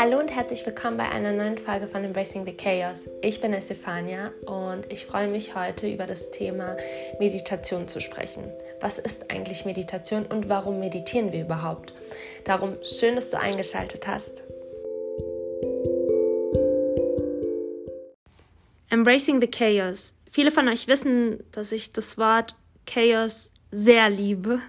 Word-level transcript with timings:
Hallo 0.00 0.20
und 0.20 0.30
herzlich 0.30 0.64
willkommen 0.64 0.96
bei 0.96 1.08
einer 1.08 1.32
neuen 1.32 1.58
Folge 1.58 1.88
von 1.88 2.04
Embracing 2.04 2.46
the 2.46 2.52
Chaos. 2.52 3.08
Ich 3.20 3.40
bin 3.40 3.52
Estefania 3.52 4.30
und 4.46 4.86
ich 4.92 5.06
freue 5.06 5.26
mich 5.26 5.56
heute 5.56 5.92
über 5.92 6.06
das 6.06 6.30
Thema 6.30 6.76
Meditation 7.18 7.88
zu 7.88 8.00
sprechen. 8.00 8.44
Was 8.80 9.00
ist 9.00 9.28
eigentlich 9.28 9.64
Meditation 9.64 10.24
und 10.26 10.48
warum 10.48 10.78
meditieren 10.78 11.32
wir 11.32 11.40
überhaupt? 11.40 11.94
Darum 12.44 12.76
schön, 12.84 13.16
dass 13.16 13.32
du 13.32 13.40
eingeschaltet 13.40 14.06
hast. 14.06 14.44
Embracing 18.90 19.40
the 19.40 19.48
Chaos. 19.48 20.14
Viele 20.30 20.52
von 20.52 20.68
euch 20.68 20.86
wissen, 20.86 21.42
dass 21.50 21.72
ich 21.72 21.92
das 21.92 22.16
Wort 22.18 22.54
Chaos 22.86 23.50
sehr 23.72 24.08
liebe. 24.10 24.60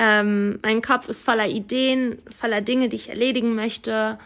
Ähm, 0.00 0.58
mein 0.62 0.82
Kopf 0.82 1.08
ist 1.08 1.22
voller 1.22 1.46
Ideen, 1.46 2.20
voller 2.36 2.60
Dinge, 2.60 2.88
die 2.88 2.96
ich 2.96 3.08
erledigen 3.08 3.54
möchte 3.54 4.18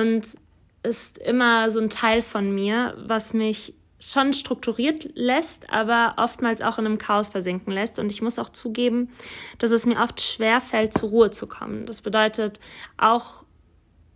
und 0.00 0.36
ist 0.82 1.18
immer 1.18 1.70
so 1.70 1.80
ein 1.80 1.90
Teil 1.90 2.22
von 2.22 2.54
mir, 2.54 2.94
was 2.98 3.34
mich 3.34 3.74
schon 4.00 4.32
strukturiert 4.32 5.10
lässt, 5.14 5.70
aber 5.70 6.14
oftmals 6.18 6.62
auch 6.62 6.78
in 6.78 6.86
einem 6.86 6.98
Chaos 6.98 7.30
versinken 7.30 7.72
lässt. 7.72 7.98
Und 7.98 8.12
ich 8.12 8.22
muss 8.22 8.38
auch 8.38 8.48
zugeben, 8.48 9.10
dass 9.58 9.72
es 9.72 9.86
mir 9.86 9.98
oft 9.98 10.20
schwer 10.20 10.60
fällt, 10.60 10.94
zur 10.94 11.08
Ruhe 11.08 11.30
zu 11.30 11.48
kommen. 11.48 11.84
Das 11.84 12.00
bedeutet, 12.00 12.60
auch 12.96 13.44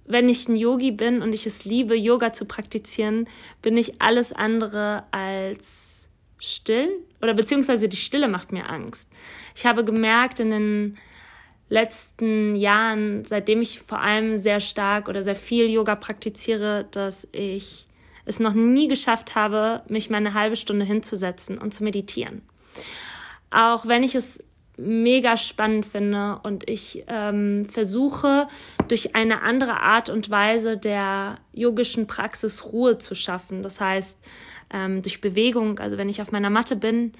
wenn 0.07 0.29
ich 0.29 0.49
ein 0.49 0.57
Yogi 0.57 0.93
bin 0.93 1.21
und 1.21 1.33
ich 1.33 1.47
es 1.47 1.65
liebe, 1.65 1.97
Yoga 1.97 2.33
zu 2.33 2.45
praktizieren, 2.45 3.29
bin 3.61 3.77
ich 3.77 4.01
alles 4.01 4.33
andere 4.33 5.05
als 5.11 6.09
still 6.39 6.89
oder 7.21 7.35
beziehungsweise 7.35 7.89
die 7.89 7.97
Stille 7.97 8.29
macht 8.29 8.53
mir 8.53 8.69
Angst. 8.69 9.09
Ich 9.55 9.65
habe 9.65 9.85
gemerkt 9.85 10.41
in 10.41 10.51
den 10.51 10.99
letzten 11.73 12.55
Jahren, 12.55 13.25
seitdem 13.25 13.63
ich 13.63 13.81
vor 13.81 14.01
allem 14.01 14.37
sehr 14.37 14.61
stark 14.61 15.09
oder 15.09 15.25
sehr 15.25 15.35
viel 15.35 15.71
Yoga 15.71 15.95
praktiziere, 15.97 16.87
dass 16.91 17.27
ich 17.33 17.87
es 18.27 18.41
noch 18.41 18.53
nie 18.53 18.89
geschafft 18.89 19.35
habe, 19.35 19.83
mich 19.89 20.11
mal 20.11 20.19
eine 20.19 20.35
halbe 20.35 20.57
Stunde 20.57 20.85
hinzusetzen 20.85 21.57
und 21.57 21.73
zu 21.73 21.83
meditieren. 21.83 22.43
Auch 23.51 23.87
wenn 23.87 24.03
ich 24.03 24.15
es 24.15 24.39
mega 24.77 25.39
spannend 25.39 25.87
finde 25.87 26.41
und 26.43 26.69
ich 26.69 27.05
ähm, 27.07 27.65
versuche 27.65 28.49
durch 28.89 29.15
eine 29.15 29.41
andere 29.41 29.81
Art 29.81 30.11
und 30.11 30.29
Weise 30.29 30.77
der 30.77 31.37
yogischen 31.55 32.07
Praxis 32.07 32.67
Ruhe 32.67 32.99
zu 32.99 33.15
schaffen. 33.15 33.63
Das 33.63 33.81
heißt, 33.81 34.19
ähm, 34.75 35.01
durch 35.01 35.23
Bewegung, 35.23 35.79
also 35.79 35.97
wenn 35.97 36.11
ich 36.11 36.21
auf 36.21 36.33
meiner 36.33 36.51
Matte 36.51 36.77
bin, 36.77 37.13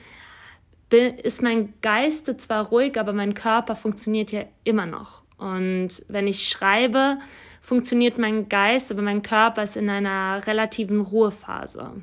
ist 0.93 1.43
mein 1.43 1.75
Geist 1.81 2.33
zwar 2.41 2.67
ruhig, 2.67 2.99
aber 2.99 3.13
mein 3.13 3.35
Körper 3.35 3.77
funktioniert 3.77 4.33
ja 4.33 4.45
immer 4.65 4.87
noch. 4.87 5.23
Und 5.39 6.05
wenn 6.09 6.27
ich 6.27 6.49
schreibe, 6.49 7.19
funktioniert 7.61 8.19
mein 8.19 8.49
Geist, 8.49 8.91
aber 8.93 9.03
mein 9.03 9.23
Körper 9.23 9.63
ist 9.63 9.77
in 9.77 9.91
einer 9.91 10.47
relativen 10.47 11.01
Ruhephase. 11.01 12.03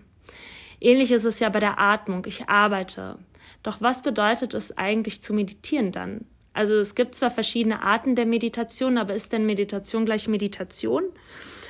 Ähnlich 0.82 1.12
ist 1.12 1.26
es 1.26 1.40
ja 1.40 1.50
bei 1.50 1.60
der 1.60 1.80
Atmung. 1.80 2.26
Ich 2.26 2.50
arbeite. 2.50 3.18
Doch 3.64 3.82
was 3.82 4.02
bedeutet 4.02 4.54
es 4.54 4.78
eigentlich 4.78 5.22
zu 5.22 5.34
meditieren 5.34 5.92
dann? 5.92 6.26
Also 6.54 6.76
es 6.76 6.96
gibt 6.96 7.16
zwar 7.16 7.30
verschiedene 7.30 7.84
Arten 7.84 8.16
der 8.16 8.26
Meditation, 8.26 8.98
aber 8.98 9.14
ist 9.14 9.32
denn 9.32 9.46
Meditation 9.46 10.06
gleich 10.06 10.28
Meditation? 10.28 11.04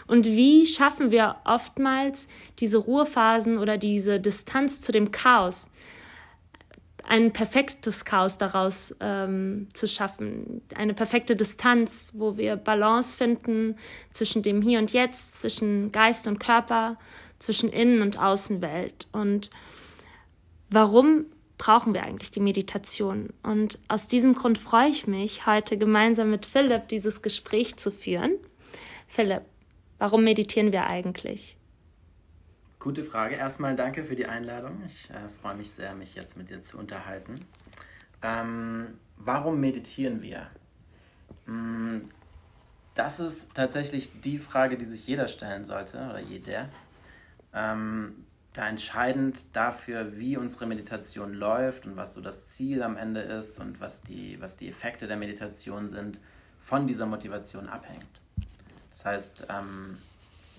Und 0.08 0.26
wie 0.26 0.66
schaffen 0.66 1.12
wir 1.12 1.36
oftmals 1.46 2.28
diese 2.60 2.78
Ruhephasen 2.78 3.60
oder 3.60 3.78
diese 3.78 4.20
Distanz 4.20 4.82
zu 4.82 4.92
dem 4.92 5.12
Chaos? 5.12 5.70
Ein 7.10 7.34
perfektes 7.34 8.06
Chaos 8.06 8.38
daraus 8.38 8.96
ähm, 9.00 9.68
zu 9.74 9.88
schaffen, 9.88 10.62
eine 10.76 10.94
perfekte 10.94 11.36
Distanz, 11.36 12.12
wo 12.14 12.38
wir 12.38 12.56
Balance 12.56 13.18
finden 13.18 13.76
zwischen 14.12 14.44
dem 14.44 14.62
Hier 14.62 14.78
und 14.78 14.94
Jetzt, 14.94 15.42
zwischen 15.42 15.92
Geist 15.92 16.28
und 16.28 16.40
Körper, 16.40 16.98
zwischen 17.40 17.70
Innen- 17.70 18.04
und 18.04 18.20
Außenwelt. 18.20 19.08
Und 19.12 19.50
warum 20.70 21.26
brauchen 21.58 21.96
wir 21.96 22.04
eigentlich 22.04 22.30
die 22.30 22.42
Meditation? 22.42 23.30
Und 23.42 23.80
aus 23.88 24.06
diesem 24.06 24.36
Grund 24.36 24.60
freue 24.60 24.90
ich 24.90 25.08
mich, 25.08 25.48
heute 25.48 25.80
gemeinsam 25.80 26.30
mit 26.30 26.46
Philipp 26.46 26.90
dieses 26.90 27.24
Gespräch 27.24 27.76
zu 27.78 27.92
führen. 27.92 28.34
Philipp, 29.08 29.42
warum 29.98 30.24
meditieren 30.24 30.72
wir 30.72 30.86
eigentlich? 30.86 31.58
Gute 32.80 33.04
Frage. 33.04 33.36
Erstmal 33.36 33.76
danke 33.76 34.06
für 34.06 34.16
die 34.16 34.26
Einladung. 34.26 34.82
Ich 34.86 35.10
äh, 35.10 35.28
freue 35.42 35.56
mich 35.56 35.70
sehr, 35.72 35.94
mich 35.96 36.16
jetzt 36.16 36.38
mit 36.38 36.50
dir 36.50 36.62
zu 36.62 36.78
unterhalten. 36.78 37.36
Ähm, 38.22 38.98
warum 39.18 39.60
meditieren 39.60 40.22
wir? 40.22 40.48
Mm, 41.46 42.10
das 42.96 43.20
ist 43.20 43.54
tatsächlich 43.54 44.22
die 44.22 44.38
Frage, 44.38 44.78
die 44.78 44.86
sich 44.86 45.06
jeder 45.06 45.28
stellen 45.28 45.66
sollte 45.66 45.98
oder 45.98 46.22
jeder. 46.22 46.70
Ähm, 47.54 48.26
da 48.54 48.70
entscheidend 48.70 49.54
dafür, 49.54 50.18
wie 50.18 50.38
unsere 50.38 50.66
Meditation 50.66 51.34
läuft 51.34 51.86
und 51.86 51.98
was 51.98 52.14
so 52.14 52.22
das 52.22 52.48
Ziel 52.48 52.82
am 52.82 52.96
Ende 52.96 53.20
ist 53.20 53.60
und 53.60 53.82
was 53.82 54.04
die, 54.04 54.40
was 54.40 54.56
die 54.56 54.70
Effekte 54.70 55.06
der 55.06 55.18
Meditation 55.18 55.90
sind, 55.90 56.22
von 56.62 56.88
dieser 56.88 57.08
Motivation 57.08 57.68
abhängt. 57.68 58.22
Das 58.92 59.04
heißt, 59.04 59.48
ähm, 59.50 59.98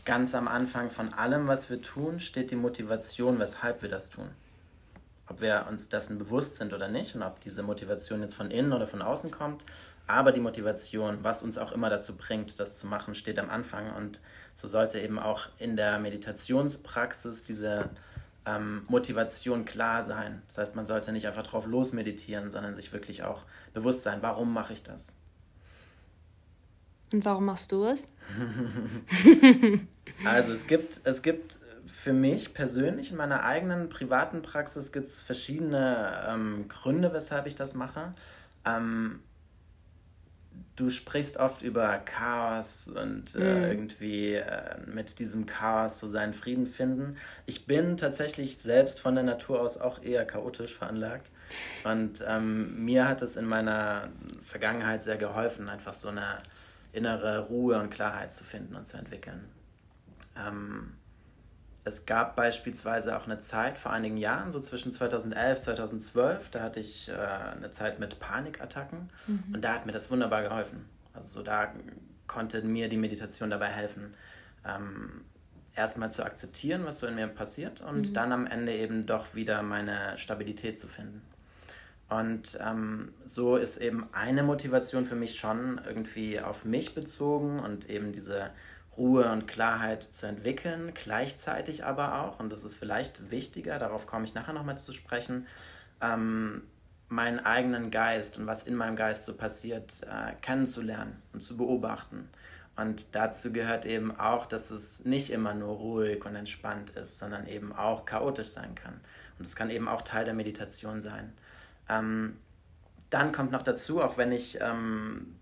ganz 0.04 0.34
am 0.34 0.48
Anfang 0.48 0.90
von 0.90 1.12
allem, 1.14 1.48
was 1.48 1.70
wir 1.70 1.82
tun, 1.82 2.20
steht 2.20 2.50
die 2.50 2.56
Motivation, 2.56 3.38
weshalb 3.38 3.82
wir 3.82 3.88
das 3.88 4.10
tun. 4.10 4.28
Ob 5.28 5.40
wir 5.40 5.66
uns 5.68 5.88
dessen 5.88 6.18
bewusst 6.18 6.56
sind 6.56 6.72
oder 6.72 6.88
nicht 6.88 7.14
und 7.14 7.22
ob 7.22 7.40
diese 7.40 7.62
Motivation 7.62 8.20
jetzt 8.20 8.34
von 8.34 8.50
innen 8.50 8.72
oder 8.72 8.86
von 8.86 9.02
außen 9.02 9.30
kommt. 9.30 9.64
Aber 10.06 10.32
die 10.32 10.40
Motivation, 10.40 11.18
was 11.22 11.42
uns 11.42 11.56
auch 11.56 11.70
immer 11.70 11.88
dazu 11.88 12.16
bringt, 12.16 12.58
das 12.58 12.76
zu 12.76 12.86
machen, 12.86 13.14
steht 13.14 13.38
am 13.38 13.48
Anfang. 13.48 13.94
Und 13.94 14.20
so 14.56 14.66
sollte 14.66 14.98
eben 14.98 15.18
auch 15.18 15.48
in 15.58 15.76
der 15.76 16.00
Meditationspraxis 16.00 17.44
diese 17.44 17.90
ähm, 18.44 18.82
Motivation 18.88 19.64
klar 19.64 20.02
sein. 20.02 20.42
Das 20.48 20.58
heißt, 20.58 20.76
man 20.76 20.86
sollte 20.86 21.12
nicht 21.12 21.28
einfach 21.28 21.46
drauf 21.46 21.66
losmeditieren, 21.66 22.50
sondern 22.50 22.74
sich 22.74 22.92
wirklich 22.92 23.22
auch 23.22 23.42
bewusst 23.72 24.02
sein, 24.02 24.18
warum 24.22 24.52
mache 24.52 24.72
ich 24.72 24.82
das? 24.82 25.14
Und 27.12 27.24
warum 27.24 27.44
machst 27.44 27.72
du 27.72 27.84
es? 27.84 28.08
also 30.24 30.52
es 30.52 30.66
gibt, 30.66 31.00
es 31.04 31.22
gibt 31.22 31.58
für 31.86 32.12
mich 32.12 32.54
persönlich 32.54 33.10
in 33.10 33.16
meiner 33.16 33.44
eigenen 33.44 33.88
privaten 33.88 34.42
Praxis 34.42 34.92
gibt 34.92 35.06
es 35.06 35.20
verschiedene 35.20 36.24
ähm, 36.28 36.66
Gründe, 36.68 37.12
weshalb 37.12 37.46
ich 37.46 37.56
das 37.56 37.74
mache. 37.74 38.14
Ähm, 38.64 39.20
du 40.76 40.88
sprichst 40.88 41.36
oft 41.36 41.62
über 41.62 41.98
Chaos 41.98 42.88
und 42.88 43.34
äh, 43.34 43.38
mhm. 43.38 43.64
irgendwie 43.64 44.34
äh, 44.34 44.78
mit 44.86 45.18
diesem 45.18 45.44
Chaos 45.44 46.00
so 46.00 46.08
seinen 46.08 46.32
Frieden 46.32 46.66
finden. 46.66 47.16
Ich 47.44 47.66
bin 47.66 47.98
tatsächlich 47.98 48.58
selbst 48.58 48.98
von 48.98 49.14
der 49.14 49.24
Natur 49.24 49.60
aus 49.60 49.78
auch 49.78 50.02
eher 50.02 50.24
chaotisch 50.24 50.74
veranlagt. 50.74 51.30
Und 51.84 52.24
ähm, 52.26 52.84
mir 52.84 53.08
hat 53.08 53.20
es 53.20 53.36
in 53.36 53.44
meiner 53.44 54.08
Vergangenheit 54.46 55.02
sehr 55.02 55.16
geholfen, 55.16 55.68
einfach 55.68 55.94
so 55.94 56.08
eine 56.08 56.38
innere 56.92 57.46
Ruhe 57.46 57.78
und 57.80 57.90
Klarheit 57.90 58.32
zu 58.32 58.44
finden 58.44 58.74
und 58.74 58.86
zu 58.86 58.96
entwickeln. 58.96 59.48
Ähm, 60.36 60.94
es 61.84 62.04
gab 62.04 62.36
beispielsweise 62.36 63.16
auch 63.16 63.24
eine 63.24 63.40
Zeit 63.40 63.78
vor 63.78 63.92
einigen 63.92 64.16
Jahren, 64.16 64.52
so 64.52 64.60
zwischen 64.60 64.92
2011 64.92 65.58
und 65.58 65.64
2012, 65.64 66.50
da 66.50 66.60
hatte 66.62 66.80
ich 66.80 67.08
äh, 67.08 67.12
eine 67.12 67.72
Zeit 67.72 67.98
mit 67.98 68.20
Panikattacken 68.20 69.10
mhm. 69.26 69.54
und 69.54 69.62
da 69.62 69.74
hat 69.74 69.86
mir 69.86 69.92
das 69.92 70.10
wunderbar 70.10 70.42
geholfen. 70.42 70.84
Also 71.14 71.40
so 71.40 71.42
da 71.42 71.72
konnte 72.26 72.62
mir 72.62 72.88
die 72.88 72.96
Meditation 72.96 73.50
dabei 73.50 73.68
helfen, 73.68 74.14
ähm, 74.66 75.24
erstmal 75.74 76.12
zu 76.12 76.24
akzeptieren, 76.24 76.84
was 76.84 76.98
so 76.98 77.06
in 77.06 77.14
mir 77.14 77.26
passiert 77.26 77.80
und 77.80 78.10
mhm. 78.10 78.14
dann 78.14 78.32
am 78.32 78.46
Ende 78.46 78.74
eben 78.74 79.06
doch 79.06 79.34
wieder 79.34 79.62
meine 79.62 80.16
Stabilität 80.18 80.78
zu 80.78 80.86
finden. 80.86 81.22
Und 82.10 82.58
ähm, 82.60 83.14
so 83.24 83.56
ist 83.56 83.76
eben 83.76 84.08
eine 84.12 84.42
Motivation 84.42 85.06
für 85.06 85.14
mich 85.14 85.38
schon 85.38 85.80
irgendwie 85.86 86.40
auf 86.40 86.64
mich 86.64 86.94
bezogen 86.94 87.60
und 87.60 87.88
eben 87.88 88.12
diese 88.12 88.50
Ruhe 88.96 89.30
und 89.30 89.46
Klarheit 89.46 90.02
zu 90.02 90.26
entwickeln, 90.26 90.92
gleichzeitig 90.92 91.84
aber 91.84 92.20
auch, 92.20 92.40
und 92.40 92.50
das 92.50 92.64
ist 92.64 92.74
vielleicht 92.74 93.30
wichtiger, 93.30 93.78
darauf 93.78 94.08
komme 94.08 94.24
ich 94.24 94.34
nachher 94.34 94.52
nochmal 94.52 94.76
zu 94.76 94.92
sprechen, 94.92 95.46
ähm, 96.00 96.62
meinen 97.08 97.38
eigenen 97.40 97.92
Geist 97.92 98.38
und 98.38 98.46
was 98.48 98.64
in 98.64 98.74
meinem 98.74 98.96
Geist 98.96 99.24
so 99.24 99.34
passiert, 99.34 100.02
äh, 100.02 100.32
kennenzulernen 100.42 101.22
und 101.32 101.44
zu 101.44 101.56
beobachten. 101.56 102.28
Und 102.76 103.14
dazu 103.14 103.52
gehört 103.52 103.86
eben 103.86 104.18
auch, 104.18 104.46
dass 104.46 104.70
es 104.70 105.04
nicht 105.04 105.30
immer 105.30 105.54
nur 105.54 105.76
ruhig 105.76 106.24
und 106.24 106.34
entspannt 106.34 106.90
ist, 106.90 107.18
sondern 107.18 107.46
eben 107.46 107.72
auch 107.72 108.04
chaotisch 108.04 108.48
sein 108.48 108.74
kann. 108.74 109.00
Und 109.38 109.46
es 109.46 109.54
kann 109.54 109.70
eben 109.70 109.86
auch 109.86 110.02
Teil 110.02 110.24
der 110.24 110.34
Meditation 110.34 111.02
sein. 111.02 111.32
Ähm, 111.90 112.36
dann 113.10 113.32
kommt 113.32 113.50
noch 113.50 113.62
dazu, 113.62 114.00
auch 114.00 114.16
wenn 114.16 114.32
ich 114.32 114.58
ähm, 114.60 115.36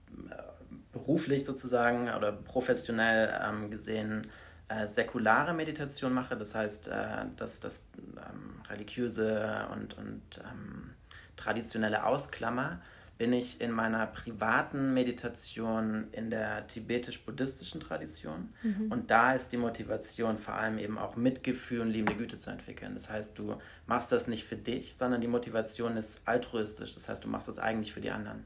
beruflich 0.92 1.44
sozusagen 1.44 2.08
oder 2.10 2.32
professionell 2.32 3.32
ähm, 3.44 3.70
gesehen 3.70 4.26
äh, 4.68 4.86
säkulare 4.86 5.54
Meditation 5.54 6.12
mache, 6.12 6.36
das 6.36 6.54
heißt, 6.54 6.88
äh, 6.88 7.26
dass 7.36 7.60
das 7.60 7.88
ähm, 8.16 8.60
religiöse 8.68 9.66
und, 9.72 9.96
und 9.96 10.22
ähm, 10.40 10.90
traditionelle 11.36 12.04
Ausklammer, 12.04 12.80
bin 13.18 13.32
ich 13.32 13.60
in 13.60 13.72
meiner 13.72 14.06
privaten 14.06 14.94
Meditation 14.94 16.06
in 16.12 16.30
der 16.30 16.68
tibetisch-buddhistischen 16.68 17.80
Tradition. 17.80 18.54
Mhm. 18.62 18.92
Und 18.92 19.10
da 19.10 19.32
ist 19.34 19.52
die 19.52 19.56
Motivation 19.56 20.38
vor 20.38 20.54
allem 20.54 20.78
eben 20.78 20.96
auch 20.98 21.16
Mitgefühl 21.16 21.80
und 21.80 21.88
liebende 21.88 22.14
Güte 22.14 22.38
zu 22.38 22.50
entwickeln. 22.50 22.94
Das 22.94 23.10
heißt, 23.10 23.36
du 23.36 23.56
machst 23.88 24.12
das 24.12 24.28
nicht 24.28 24.44
für 24.44 24.54
dich, 24.54 24.94
sondern 24.94 25.20
die 25.20 25.26
Motivation 25.26 25.96
ist 25.96 26.26
altruistisch. 26.28 26.94
Das 26.94 27.08
heißt, 27.08 27.24
du 27.24 27.28
machst 27.28 27.48
das 27.48 27.58
eigentlich 27.58 27.92
für 27.92 28.00
die 28.00 28.12
anderen. 28.12 28.44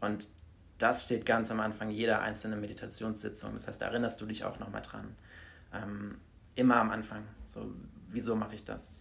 Und 0.00 0.28
das 0.78 1.04
steht 1.04 1.26
ganz 1.26 1.50
am 1.50 1.58
Anfang 1.58 1.90
jeder 1.90 2.22
einzelnen 2.22 2.60
Meditationssitzung. 2.60 3.54
Das 3.54 3.66
heißt, 3.66 3.82
da 3.82 3.86
erinnerst 3.86 4.20
du 4.20 4.26
dich 4.26 4.44
auch 4.44 4.60
nochmal 4.60 4.82
dran. 4.82 5.16
Ähm, 5.74 6.18
immer 6.54 6.76
am 6.76 6.90
Anfang. 6.90 7.24
So, 7.48 7.74
wieso 8.08 8.36
mache 8.36 8.54
ich 8.54 8.64
das? 8.64 8.92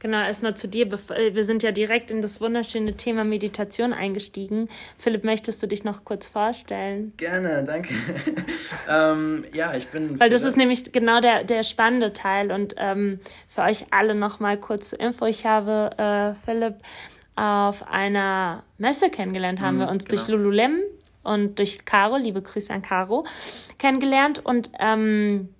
Genau, 0.00 0.22
erstmal 0.22 0.56
zu 0.56 0.66
dir. 0.66 0.86
Äh, 0.86 1.34
wir 1.34 1.44
sind 1.44 1.62
ja 1.62 1.72
direkt 1.72 2.10
in 2.10 2.22
das 2.22 2.40
wunderschöne 2.40 2.96
Thema 2.96 3.22
Meditation 3.22 3.92
eingestiegen. 3.92 4.68
Philipp, 4.96 5.24
möchtest 5.24 5.62
du 5.62 5.68
dich 5.68 5.84
noch 5.84 6.04
kurz 6.04 6.26
vorstellen? 6.26 7.12
Gerne, 7.18 7.62
danke. 7.64 7.94
ähm, 8.88 9.44
ja, 9.52 9.74
ich 9.74 9.86
bin. 9.88 10.18
Weil 10.18 10.30
das 10.30 10.42
ist 10.42 10.56
nämlich 10.56 10.90
genau 10.90 11.20
der, 11.20 11.44
der 11.44 11.62
spannende 11.64 12.14
Teil. 12.14 12.50
Und 12.50 12.74
ähm, 12.78 13.20
für 13.46 13.60
euch 13.60 13.86
alle 13.90 14.14
nochmal 14.14 14.56
kurz 14.56 14.90
zur 14.90 15.00
Info. 15.00 15.26
Ich 15.26 15.44
habe 15.44 15.90
äh, 15.98 16.34
Philipp 16.34 16.76
auf 17.36 17.86
einer 17.86 18.64
Messe 18.78 19.10
kennengelernt, 19.10 19.60
haben 19.60 19.76
mhm, 19.76 19.80
wir 19.80 19.88
uns 19.90 20.06
genau. 20.06 20.22
durch 20.22 20.28
Lululem 20.28 20.80
und 21.22 21.58
durch 21.58 21.84
Caro, 21.84 22.16
liebe 22.16 22.40
Grüße 22.40 22.72
an 22.72 22.80
Caro, 22.80 23.24
kennengelernt. 23.78 24.44
Und, 24.44 24.70
ähm, 24.78 25.50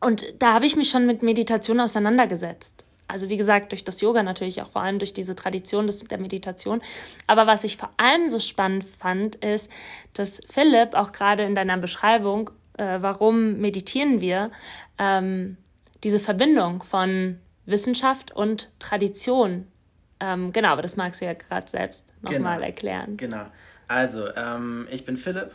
und 0.00 0.24
da 0.38 0.54
habe 0.54 0.66
ich 0.66 0.76
mich 0.76 0.88
schon 0.88 1.04
mit 1.04 1.24
Meditation 1.24 1.80
auseinandergesetzt. 1.80 2.85
Also 3.08 3.28
wie 3.28 3.36
gesagt, 3.36 3.72
durch 3.72 3.84
das 3.84 4.00
Yoga 4.00 4.22
natürlich 4.22 4.60
auch 4.62 4.68
vor 4.68 4.82
allem 4.82 4.98
durch 4.98 5.12
diese 5.12 5.34
Tradition 5.34 5.86
des, 5.86 6.00
der 6.00 6.18
Meditation. 6.18 6.80
Aber 7.26 7.46
was 7.46 7.64
ich 7.64 7.76
vor 7.76 7.90
allem 7.96 8.26
so 8.28 8.40
spannend 8.40 8.84
fand, 8.84 9.36
ist, 9.36 9.70
dass 10.12 10.40
Philipp 10.48 10.94
auch 10.94 11.12
gerade 11.12 11.44
in 11.44 11.54
deiner 11.54 11.76
Beschreibung, 11.76 12.50
äh, 12.78 12.98
warum 13.00 13.58
meditieren 13.58 14.20
wir, 14.20 14.50
ähm, 14.98 15.56
diese 16.02 16.18
Verbindung 16.18 16.82
von 16.82 17.38
Wissenschaft 17.64 18.34
und 18.34 18.70
Tradition. 18.78 19.68
Ähm, 20.18 20.52
genau, 20.52 20.68
aber 20.68 20.82
das 20.82 20.96
magst 20.96 21.20
du 21.20 21.26
ja 21.26 21.34
gerade 21.34 21.68
selbst 21.68 22.12
nochmal 22.22 22.56
genau, 22.56 22.66
erklären. 22.66 23.16
Genau. 23.16 23.46
Also, 23.86 24.34
ähm, 24.34 24.88
ich 24.90 25.04
bin 25.04 25.16
Philipp. 25.16 25.52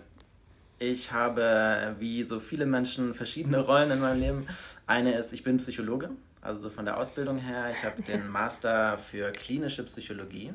Ich 0.79 1.11
habe, 1.11 1.95
wie 1.99 2.27
so 2.27 2.39
viele 2.39 2.65
Menschen, 2.65 3.13
verschiedene 3.13 3.59
Rollen 3.59 3.91
in 3.91 3.99
meinem 3.99 4.19
Leben. 4.19 4.47
Eine 4.87 5.13
ist, 5.13 5.31
ich 5.31 5.43
bin 5.43 5.57
Psychologe 5.57 6.09
also 6.41 6.69
von 6.69 6.85
der 6.85 6.97
Ausbildung 6.97 7.37
her. 7.37 7.69
Ich 7.71 7.83
habe 7.83 8.01
den 8.01 8.27
Master 8.31 8.97
für 8.97 9.31
klinische 9.31 9.83
Psychologie, 9.83 10.53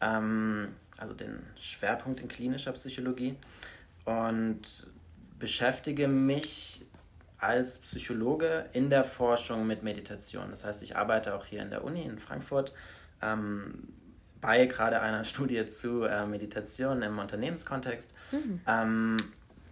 ähm, 0.00 0.68
also 0.96 1.14
den 1.14 1.42
Schwerpunkt 1.60 2.20
in 2.20 2.28
klinischer 2.28 2.72
Psychologie 2.72 3.36
und 4.04 4.62
beschäftige 5.38 6.08
mich 6.08 6.82
als 7.38 7.78
Psychologe 7.78 8.66
in 8.72 8.90
der 8.90 9.04
Forschung 9.04 9.66
mit 9.66 9.82
Meditation. 9.82 10.50
Das 10.50 10.64
heißt, 10.64 10.82
ich 10.82 10.96
arbeite 10.96 11.34
auch 11.34 11.46
hier 11.46 11.62
in 11.62 11.70
der 11.70 11.84
Uni 11.84 12.02
in 12.02 12.18
Frankfurt 12.18 12.74
ähm, 13.22 13.88
bei 14.40 14.66
gerade 14.66 15.00
einer 15.00 15.24
Studie 15.30 15.66
zu 15.66 16.04
äh, 16.04 16.26
Meditation 16.26 17.02
im 17.02 17.18
Unternehmenskontext. 17.18 18.12
Mhm. 18.32 18.60
Ähm, 18.66 19.16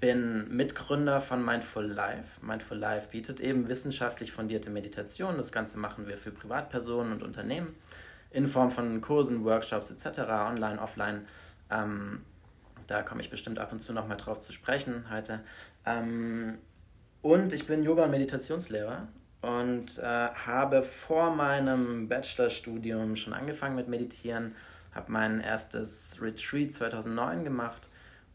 bin 0.00 0.54
Mitgründer 0.54 1.20
von 1.20 1.44
Mindful 1.44 1.86
Life. 1.86 2.44
Mindful 2.44 2.78
Life 2.78 3.08
bietet 3.10 3.40
eben 3.40 3.68
wissenschaftlich 3.68 4.32
fundierte 4.32 4.70
Meditation. 4.70 5.36
Das 5.36 5.52
Ganze 5.52 5.78
machen 5.78 6.06
wir 6.06 6.16
für 6.16 6.30
Privatpersonen 6.30 7.12
und 7.12 7.22
Unternehmen 7.22 7.74
in 8.30 8.46
Form 8.46 8.70
von 8.70 9.00
Kursen, 9.00 9.44
Workshops 9.44 9.90
etc., 9.90 10.20
online, 10.20 10.80
offline. 10.80 11.26
Ähm, 11.70 12.22
da 12.86 13.02
komme 13.02 13.22
ich 13.22 13.30
bestimmt 13.30 13.58
ab 13.58 13.72
und 13.72 13.82
zu 13.82 13.92
nochmal 13.92 14.16
drauf 14.16 14.40
zu 14.40 14.52
sprechen 14.52 15.04
heute. 15.10 15.40
Ähm, 15.84 16.58
und 17.22 17.52
ich 17.52 17.66
bin 17.66 17.82
Yoga- 17.82 18.04
und 18.04 18.10
Meditationslehrer 18.10 19.08
und 19.40 19.98
äh, 19.98 20.02
habe 20.02 20.82
vor 20.82 21.34
meinem 21.34 22.08
Bachelorstudium 22.08 23.16
schon 23.16 23.32
angefangen 23.32 23.76
mit 23.76 23.88
Meditieren, 23.88 24.54
habe 24.94 25.12
mein 25.12 25.40
erstes 25.40 26.20
Retreat 26.20 26.72
2009 26.72 27.44
gemacht 27.44 27.87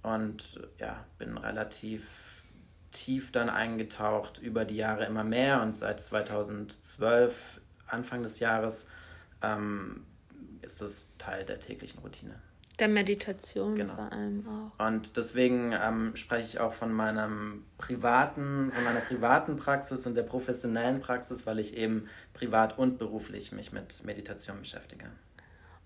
und 0.04 0.62
ja, 0.80 1.06
bin 1.18 1.38
relativ 1.38 2.44
tief 2.92 3.32
dann 3.32 3.50
eingetaucht, 3.50 4.40
über 4.40 4.66
die 4.66 4.76
Jahre 4.76 5.06
immer 5.06 5.24
mehr 5.24 5.62
und 5.62 5.76
seit 5.76 6.00
2012, 6.00 7.62
Anfang 7.88 8.24
des 8.24 8.40
Jahres, 8.40 8.90
ähm, 9.42 10.06
ist 10.62 10.82
es 10.82 11.12
Teil 11.18 11.46
der 11.46 11.60
täglichen 11.60 12.00
Routine. 12.00 12.36
Der 12.80 12.88
Meditation 12.88 13.76
genau. 13.76 13.96
vor 13.96 14.12
allem 14.12 14.48
auch. 14.48 14.88
Und 14.88 15.16
deswegen 15.16 15.74
ähm, 15.74 16.16
spreche 16.16 16.48
ich 16.48 16.60
auch 16.60 16.74
von 16.74 16.92
meinem 16.92 17.66
privaten, 17.78 18.72
von 18.72 18.84
meiner 18.84 19.02
privaten 19.02 19.58
Praxis 19.58 20.08
und 20.08 20.16
der 20.16 20.24
professionellen 20.24 21.00
Praxis, 21.00 21.46
weil 21.46 21.60
ich 21.60 21.78
eben 21.78 22.08
privat 22.34 22.80
und 22.80 22.98
beruflich 22.98 23.52
mich 23.52 23.72
mit 23.74 24.04
Meditation 24.04 24.60
beschäftige. 24.60 25.06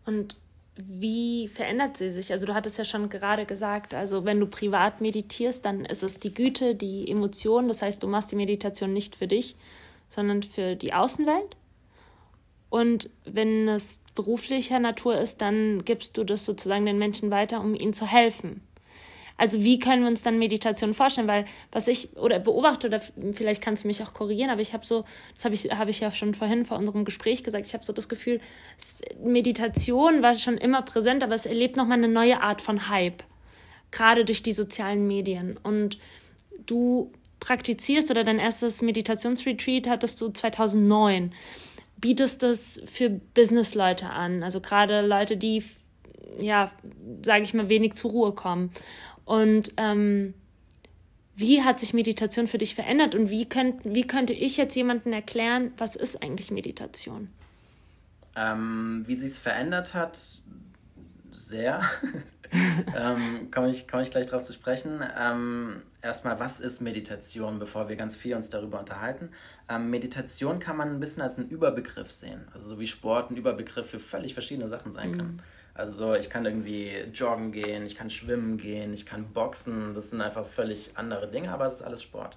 Und 0.05 0.37
wie 0.77 1.47
verändert 1.47 1.97
sie 1.97 2.09
sich? 2.09 2.31
Also 2.31 2.45
du 2.45 2.53
hattest 2.53 2.77
ja 2.77 2.85
schon 2.85 3.09
gerade 3.09 3.45
gesagt, 3.45 3.94
also 3.94 4.25
wenn 4.25 4.39
du 4.39 4.47
privat 4.47 5.01
meditierst, 5.01 5.65
dann 5.65 5.85
ist 5.85 6.03
es 6.03 6.19
die 6.19 6.33
Güte, 6.33 6.75
die 6.75 7.09
Emotion. 7.09 7.68
Das 7.68 7.81
heißt, 7.81 8.03
du 8.03 8.07
machst 8.07 8.31
die 8.31 8.35
Meditation 8.35 8.94
nicht 8.94 9.15
für 9.15 9.27
dich, 9.27 9.56
sondern 10.07 10.44
für 10.44 10.75
die 10.75 10.94
Außenwelt. 10.94 11.56
Und 12.69 13.09
wenn 13.25 13.68
es 13.68 14.01
beruflicher 14.13 14.79
Natur 14.79 15.18
ist, 15.18 15.41
dann 15.41 15.85
gibst 15.85 16.18
du 16.18 16.24
das 16.24 16.45
sozusagen 16.45 16.85
den 16.85 16.97
Menschen 16.97 17.31
weiter, 17.31 17.62
um 17.62 17.73
ihnen 17.73 17.94
zu 17.94 18.06
helfen. 18.06 18.62
Also 19.37 19.63
wie 19.63 19.79
können 19.79 20.01
wir 20.01 20.09
uns 20.09 20.23
dann 20.23 20.39
Meditation 20.39 20.93
vorstellen? 20.93 21.27
Weil 21.27 21.45
was 21.71 21.87
ich 21.87 22.17
oder 22.17 22.39
beobachte, 22.39 22.87
oder 22.87 22.99
vielleicht 23.33 23.61
kannst 23.61 23.83
du 23.83 23.87
mich 23.87 24.01
auch 24.03 24.13
korrigieren, 24.13 24.49
aber 24.49 24.61
ich 24.61 24.73
habe 24.73 24.85
so, 24.85 25.05
das 25.35 25.45
habe 25.45 25.53
ich, 25.53 25.65
hab 25.65 25.87
ich 25.87 25.99
ja 25.99 26.11
schon 26.11 26.33
vorhin 26.33 26.65
vor 26.65 26.77
unserem 26.77 27.05
Gespräch 27.05 27.43
gesagt, 27.43 27.65
ich 27.67 27.73
habe 27.73 27.83
so 27.83 27.93
das 27.93 28.09
Gefühl, 28.09 28.39
Meditation 29.23 30.21
war 30.23 30.33
schon 30.35 30.57
immer 30.57 30.81
präsent, 30.81 31.23
aber 31.23 31.35
es 31.35 31.45
erlebt 31.45 31.77
nochmal 31.77 31.99
eine 31.99 32.07
neue 32.07 32.41
Art 32.41 32.61
von 32.61 32.89
Hype. 32.89 33.23
Gerade 33.91 34.25
durch 34.25 34.43
die 34.43 34.53
sozialen 34.53 35.07
Medien. 35.07 35.57
Und 35.61 35.97
du 36.65 37.11
praktizierst 37.39 38.11
oder 38.11 38.23
dein 38.23 38.39
erstes 38.39 38.81
Meditationsretreat 38.81 39.87
hattest 39.87 40.19
du 40.19 40.29
2009 40.29 41.31
bietest 41.99 42.43
das 42.43 42.79
für 42.85 43.09
Businessleute 43.09 44.09
an, 44.09 44.43
also 44.43 44.61
gerade 44.61 45.01
Leute, 45.01 45.35
die 45.35 45.63
ja, 46.39 46.71
sage 47.23 47.43
ich 47.43 47.53
mal, 47.53 47.69
wenig 47.69 47.93
zur 47.93 48.11
Ruhe 48.11 48.31
kommen. 48.33 48.71
Und 49.27 49.74
ähm, 49.75 50.33
wie 51.35 51.61
hat 51.61 51.81
sich 51.81 51.94
Meditation 51.94 52.47
für 52.47 52.57
dich 52.57 52.75
verändert 52.75 53.13
und 53.13 53.30
wie, 53.30 53.47
könnt, 53.47 53.81
wie 53.83 54.07
könnte 54.07 54.31
ich 54.31 54.56
jetzt 54.56 54.73
jemandem 54.73 55.11
erklären, 55.11 55.73
was 55.78 55.97
ist 55.97 56.23
eigentlich 56.23 56.49
Meditation? 56.49 57.28
Ähm, 58.37 59.04
wie 59.06 59.19
sie 59.19 59.28
es 59.28 59.37
verändert 59.37 59.94
hat, 59.94 60.18
sehr. 61.33 61.81
ähm, 62.97 63.51
Komme 63.51 63.71
ich, 63.71 63.90
komm 63.90 63.99
ich 63.99 64.11
gleich 64.11 64.28
darauf 64.28 64.44
zu 64.44 64.54
sprechen. 64.54 65.04
Ähm, 65.19 65.81
erstmal, 66.01 66.40
was 66.40 66.61
ist 66.61 66.80
Meditation, 66.80 67.59
bevor 67.59 67.90
wir 67.90 67.97
ganz 67.97 68.16
viel 68.16 68.33
uns 68.33 68.49
darüber 68.49 68.80
unterhalten? 68.80 69.31
Ähm, 69.68 69.90
Meditation 69.90 70.59
kann 70.59 70.78
man 70.78 70.92
ein 70.92 70.99
bisschen 71.01 71.21
als 71.21 71.37
einen 71.37 71.49
Überbegriff 71.49 72.11
sehen. 72.11 72.47
Also 72.54 72.66
so 72.66 72.80
wie 72.80 72.87
Sport 72.87 73.31
ein 73.31 73.35
Überbegriff 73.35 73.90
für 73.90 73.99
völlig 73.99 74.33
verschiedene 74.33 74.69
Sachen 74.69 74.94
sein 74.94 75.18
kann. 75.18 75.28
Mhm. 75.33 75.40
Also 75.77 76.15
ich 76.15 76.31
kann 76.31 76.43
irgendwie 76.43 76.89
joggen 77.13 77.51
gehen, 77.51 77.85
ich 77.85 77.95
kann 77.95 78.09
schwimmen 78.09 78.57
gehen, 78.57 78.93
ich 78.93 79.05
kann 79.05 79.31
boxen. 79.31 79.93
Das 79.93 80.09
sind 80.09 80.21
einfach 80.21 80.47
völlig 80.47 80.91
andere 80.95 81.29
Dinge, 81.29 81.51
aber 81.51 81.67
es 81.67 81.75
ist 81.75 81.81
alles 81.83 82.01
Sport. 82.01 82.35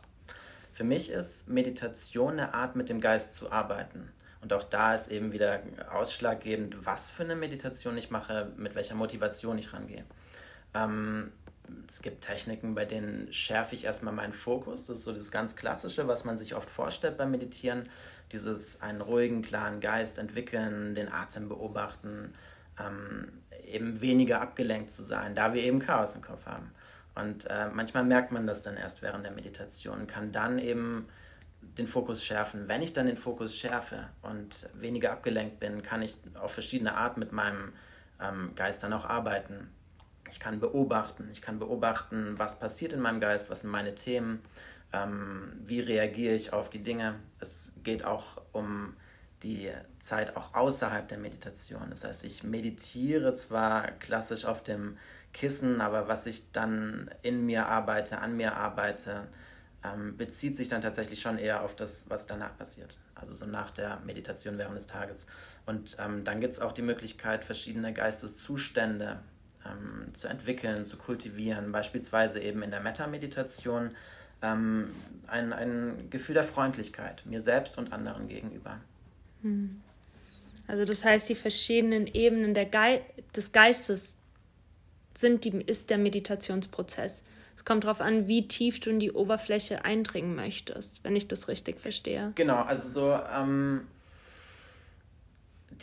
Für 0.75 0.85
mich 0.85 1.11
ist 1.11 1.49
Meditation 1.49 2.33
eine 2.35 2.53
Art, 2.53 2.77
mit 2.77 2.91
dem 2.91 3.01
Geist 3.01 3.37
zu 3.37 3.51
arbeiten. 3.51 4.13
Und 4.43 4.53
auch 4.53 4.63
da 4.63 4.95
ist 4.95 5.11
eben 5.11 5.33
wieder 5.33 5.61
ausschlaggebend, 5.91 6.85
was 6.85 7.09
für 7.09 7.23
eine 7.23 7.35
Meditation 7.35 7.97
ich 7.97 8.11
mache, 8.11 8.53
mit 8.59 8.75
welcher 8.75 8.95
Motivation 8.95 9.57
ich 9.57 9.73
rangehe. 9.73 10.05
Ähm, 10.75 11.33
es 11.89 12.03
gibt 12.03 12.23
Techniken, 12.23 12.75
bei 12.75 12.85
denen 12.85 13.33
schärfe 13.33 13.75
ich 13.75 13.85
erstmal 13.85 14.13
meinen 14.13 14.35
Fokus. 14.35 14.85
Das 14.85 14.99
ist 14.99 15.05
so 15.05 15.15
das 15.15 15.31
ganz 15.31 15.57
Klassische, 15.57 16.07
was 16.09 16.25
man 16.25 16.37
sich 16.37 16.55
oft 16.55 16.69
vorstellt 16.69 17.17
beim 17.17 17.31
Meditieren. 17.31 17.89
Dieses 18.33 18.83
einen 18.83 19.01
ruhigen, 19.01 19.41
klaren 19.41 19.81
Geist 19.81 20.19
entwickeln, 20.19 20.95
den 20.95 21.11
Atem 21.11 21.49
beobachten, 21.49 22.35
ähm, 22.85 23.29
eben 23.67 24.01
weniger 24.01 24.41
abgelenkt 24.41 24.93
zu 24.93 25.03
sein, 25.03 25.35
da 25.35 25.55
wir 25.55 25.63
eben 25.63 25.79
Chaos 25.79 26.17
im 26.17 26.23
Kopf 26.23 26.47
haben. 26.47 26.73
Und 27.15 27.47
äh, 27.47 27.69
manchmal 27.73 28.05
merkt 28.05 28.33
man 28.33 28.47
das 28.47 28.63
dann 28.63 28.77
erst 28.77 29.03
während 29.03 29.25
der 29.25 29.33
Meditation, 29.33 30.07
kann 30.07 30.33
dann 30.33 30.59
eben 30.59 31.09
den 31.61 31.87
Fokus 31.87 32.25
schärfen. 32.25 32.69
Wenn 32.69 32.83
ich 32.83 32.93
dann 32.93 33.07
den 33.07 33.17
Fokus 33.17 33.57
schärfe 33.57 34.09
und 34.23 34.69
weniger 34.75 35.13
abgelenkt 35.13 35.61
bin, 35.61 35.83
kann 35.83 36.03
ich 36.03 36.17
auf 36.41 36.53
verschiedene 36.53 36.95
Art 36.95 37.17
mit 37.17 37.33
meinem 37.33 37.73
ähm, 38.21 38.53
Geist 38.55 38.83
dann 38.83 38.93
auch 38.93 39.05
arbeiten. 39.05 39.69
Ich 40.31 40.41
kann 40.41 40.61
beobachten, 40.61 41.29
ich 41.33 41.43
kann 41.43 41.59
beobachten, 41.59 42.39
was 42.39 42.61
passiert 42.61 42.93
in 42.93 43.01
meinem 43.01 43.21
Geist, 43.21 43.51
was 43.51 43.63
sind 43.63 43.71
meine 43.71 43.95
Themen, 43.95 44.41
ähm, 44.93 45.53
wie 45.65 45.81
reagiere 45.81 46.35
ich 46.35 46.53
auf 46.53 46.71
die 46.71 46.83
Dinge. 46.83 47.17
Es 47.41 47.75
geht 47.83 48.05
auch 48.05 48.41
um 48.53 48.95
die 49.43 49.71
Zeit 50.01 50.37
auch 50.37 50.55
außerhalb 50.55 51.09
der 51.09 51.19
Meditation. 51.19 51.89
Das 51.91 52.05
heißt, 52.05 52.25
ich 52.25 52.45
meditiere 52.45 53.35
zwar 53.35 53.91
klassisch 53.93 54.45
auf 54.45 54.63
dem 54.63 54.99
Kissen, 55.33 55.81
aber 55.81 56.09
was 56.09 56.27
ich 56.27 56.51
dann 56.53 57.11
in 57.23 57.47
mir 57.47 57.67
arbeite, 57.67 58.19
an 58.19 58.37
mir 58.37 58.57
arbeite, 58.57 59.29
ähm, 59.85 60.17
bezieht 60.17 60.57
sich 60.57 60.69
dann 60.69 60.83
tatsächlich 60.83 61.21
schon 61.21 61.39
eher 61.39 61.63
auf 61.63 61.75
das, 61.75 62.11
was 62.11 62.27
danach 62.27 62.57
passiert. 62.59 62.99
Also 63.15 63.35
so 63.35 63.47
nach 63.47 63.71
der 63.71 64.01
Meditation 64.05 64.59
während 64.59 64.77
des 64.77 64.87
Tages. 64.87 65.27
Und 65.67 65.97
ähm, 65.99 66.25
dann 66.25 66.41
gibt 66.41 66.55
es 66.55 66.61
auch 66.61 66.73
die 66.73 66.83
Möglichkeit, 66.83 67.45
verschiedene 67.45 67.93
Geisteszustände 67.93 69.21
ähm, 69.65 70.13
zu 70.15 70.29
entwickeln, 70.29 70.85
zu 70.85 70.97
kultivieren. 70.97 71.73
Beispielsweise 71.73 72.41
eben 72.41 72.63
in 72.63 72.71
der 72.71 72.81
Metta-Meditation 72.81 73.93
ähm, 74.43 74.91
ein, 75.27 75.53
ein 75.53 76.11
Gefühl 76.11 76.35
der 76.35 76.45
Freundlichkeit 76.45 77.25
mir 77.25 77.41
selbst 77.41 77.79
und 77.79 77.93
anderen 77.93 78.29
gegenüber. 78.29 78.79
Also 80.67 80.85
das 80.85 81.05
heißt, 81.05 81.29
die 81.29 81.35
verschiedenen 81.35 82.07
Ebenen 82.07 82.55
der 82.55 82.67
Ge 82.67 83.01
des 83.35 83.53
Geistes 83.53 84.17
sind 85.15 85.45
die, 85.45 85.51
ist 85.63 85.91
der 85.91 85.99
Meditationsprozess. 85.99 87.23
Es 87.57 87.65
kommt 87.65 87.85
darauf 87.85 88.01
an, 88.01 88.27
wie 88.27 88.49
tief 88.49 88.81
du 88.81 88.91
in 88.91 89.01
die 89.01 89.13
Oberfläche 89.13 89.85
eindringen 89.85 90.35
möchtest, 90.35 91.05
wenn 91.05 91.15
ich 91.15 91.29
das 91.29 91.49
richtig 91.49 91.81
verstehe. 91.81 92.33
Genau, 92.35 92.63
also 92.63 92.89
so 92.89 93.21
ähm, 93.35 93.83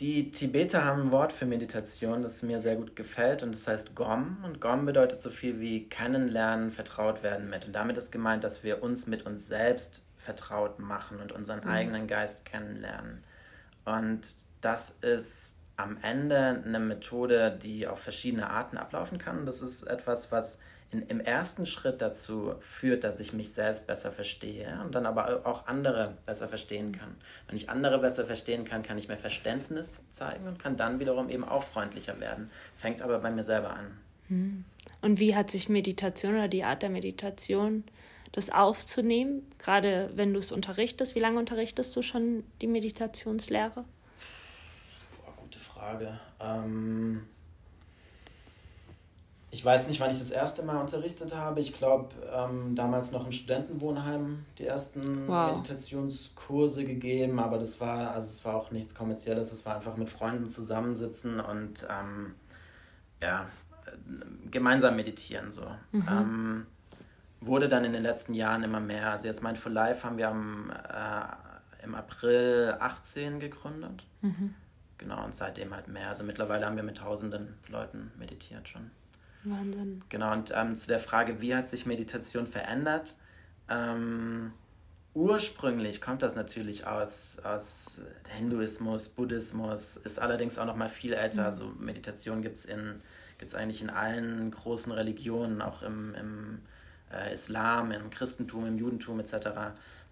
die 0.00 0.30
Tibeter 0.30 0.84
haben 0.84 1.02
ein 1.02 1.10
Wort 1.10 1.32
für 1.32 1.46
Meditation, 1.46 2.22
das 2.22 2.42
mir 2.42 2.60
sehr 2.60 2.76
gut 2.76 2.94
gefällt 2.94 3.42
und 3.42 3.54
das 3.54 3.66
heißt 3.66 3.94
Gom. 3.94 4.38
Und 4.44 4.60
Gom 4.60 4.86
bedeutet 4.86 5.20
so 5.20 5.30
viel 5.30 5.60
wie 5.60 5.88
kennenlernen, 5.88 6.70
vertraut 6.72 7.22
werden 7.22 7.50
mit. 7.50 7.66
Und 7.66 7.72
damit 7.74 7.96
ist 7.96 8.12
gemeint, 8.12 8.44
dass 8.44 8.62
wir 8.62 8.82
uns 8.82 9.06
mit 9.06 9.26
uns 9.26 9.48
selbst 9.48 10.02
vertraut 10.18 10.78
machen 10.78 11.20
und 11.20 11.32
unseren 11.32 11.60
mhm. 11.60 11.70
eigenen 11.70 12.06
Geist 12.06 12.44
kennenlernen. 12.44 13.24
Und 13.84 14.20
das 14.60 14.90
ist 14.90 15.56
am 15.76 15.96
Ende 16.02 16.62
eine 16.64 16.80
Methode, 16.80 17.56
die 17.62 17.86
auf 17.86 18.00
verschiedene 18.00 18.50
Arten 18.50 18.76
ablaufen 18.76 19.18
kann. 19.18 19.46
Das 19.46 19.62
ist 19.62 19.84
etwas, 19.84 20.32
was 20.32 20.58
in, 20.90 21.02
im 21.02 21.20
ersten 21.20 21.66
Schritt 21.66 22.00
dazu 22.00 22.54
führt, 22.60 23.04
dass 23.04 23.20
ich 23.20 23.32
mich 23.32 23.52
selbst 23.52 23.86
besser 23.86 24.10
verstehe 24.10 24.80
und 24.84 24.94
dann 24.94 25.06
aber 25.06 25.46
auch 25.46 25.66
andere 25.66 26.16
besser 26.26 26.48
verstehen 26.48 26.92
kann. 26.92 27.14
Wenn 27.46 27.56
ich 27.56 27.68
andere 27.68 27.98
besser 27.98 28.24
verstehen 28.24 28.64
kann, 28.64 28.82
kann 28.82 28.98
ich 28.98 29.08
mehr 29.08 29.18
Verständnis 29.18 30.02
zeigen 30.10 30.48
und 30.48 30.58
kann 30.58 30.76
dann 30.76 30.98
wiederum 30.98 31.28
eben 31.28 31.44
auch 31.44 31.62
freundlicher 31.62 32.18
werden. 32.20 32.50
Fängt 32.78 33.02
aber 33.02 33.18
bei 33.18 33.30
mir 33.30 33.44
selber 33.44 33.70
an. 33.70 33.98
Hm. 34.28 34.64
Und 35.00 35.20
wie 35.20 35.36
hat 35.36 35.50
sich 35.50 35.68
Meditation 35.68 36.34
oder 36.34 36.48
die 36.48 36.64
Art 36.64 36.82
der 36.82 36.90
Meditation, 36.90 37.84
das 38.32 38.50
aufzunehmen, 38.50 39.50
gerade 39.58 40.10
wenn 40.14 40.32
du 40.32 40.38
es 40.38 40.52
unterrichtest? 40.52 41.14
Wie 41.14 41.20
lange 41.20 41.38
unterrichtest 41.38 41.94
du 41.96 42.02
schon 42.02 42.44
die 42.60 42.66
Meditationslehre? 42.66 43.84
Boah, 45.24 45.32
gute 45.36 45.58
Frage. 45.58 46.18
Ähm 46.40 47.22
ich 49.50 49.64
weiß 49.64 49.88
nicht, 49.88 49.98
wann 50.00 50.10
ich 50.10 50.18
das 50.18 50.30
erste 50.30 50.62
Mal 50.62 50.76
unterrichtet 50.78 51.34
habe. 51.34 51.60
Ich 51.60 51.72
glaube, 51.72 52.10
ähm, 52.32 52.74
damals 52.74 53.12
noch 53.12 53.24
im 53.24 53.32
Studentenwohnheim 53.32 54.44
die 54.58 54.66
ersten 54.66 55.26
wow. 55.26 55.56
Meditationskurse 55.56 56.84
gegeben, 56.84 57.38
aber 57.38 57.58
das 57.58 57.80
war, 57.80 58.10
also 58.10 58.28
es 58.28 58.44
war 58.44 58.56
auch 58.56 58.70
nichts 58.70 58.94
Kommerzielles, 58.94 59.50
es 59.50 59.64
war 59.64 59.76
einfach 59.76 59.96
mit 59.96 60.10
Freunden 60.10 60.46
zusammensitzen 60.46 61.40
und 61.40 61.86
ähm, 61.88 62.34
ja, 63.22 63.46
gemeinsam 64.50 64.96
meditieren 64.96 65.50
so. 65.50 65.64
Mhm. 65.92 66.06
Ähm, 66.10 66.66
wurde 67.40 67.68
dann 67.68 67.84
in 67.84 67.92
den 67.92 68.02
letzten 68.02 68.34
Jahren 68.34 68.62
immer 68.62 68.80
mehr. 68.80 69.10
Also 69.10 69.28
jetzt 69.28 69.42
Mindful 69.42 69.72
Life 69.72 70.04
haben 70.04 70.18
wir 70.18 70.28
am, 70.28 70.70
äh, 70.70 71.84
im 71.84 71.94
April 71.94 72.76
18 72.78 73.40
gegründet. 73.40 74.04
Mhm. 74.22 74.54
Genau, 74.98 75.24
und 75.24 75.36
seitdem 75.36 75.74
halt 75.74 75.88
mehr. 75.88 76.08
Also 76.08 76.24
mittlerweile 76.24 76.66
haben 76.66 76.76
wir 76.76 76.82
mit 76.82 76.98
tausenden 76.98 77.54
Leuten 77.68 78.10
meditiert 78.18 78.68
schon. 78.68 78.90
Wahnsinn. 79.44 80.02
Genau, 80.08 80.32
und 80.32 80.52
ähm, 80.54 80.76
zu 80.76 80.88
der 80.88 80.98
Frage, 80.98 81.40
wie 81.40 81.54
hat 81.54 81.68
sich 81.68 81.86
Meditation 81.86 82.48
verändert? 82.48 83.14
Ähm, 83.68 84.52
ursprünglich 85.14 86.00
kommt 86.00 86.22
das 86.22 86.34
natürlich 86.34 86.86
aus, 86.86 87.38
aus 87.44 88.00
Hinduismus, 88.36 89.08
Buddhismus, 89.08 89.96
ist 89.96 90.20
allerdings 90.20 90.58
auch 90.58 90.66
noch 90.66 90.76
mal 90.76 90.88
viel 90.88 91.12
älter. 91.12 91.42
Mhm. 91.42 91.46
Also 91.46 91.72
Meditation 91.78 92.42
gibt 92.42 92.58
es 92.58 92.68
gibt's 93.38 93.54
eigentlich 93.54 93.82
in 93.82 93.90
allen 93.90 94.50
großen 94.50 94.90
Religionen, 94.90 95.62
auch 95.62 95.82
im, 95.82 96.12
im 96.14 96.58
äh, 97.12 97.34
Islam, 97.34 97.92
im 97.92 98.10
Christentum, 98.10 98.66
im 98.66 98.78
Judentum 98.78 99.20
etc. 99.20 99.48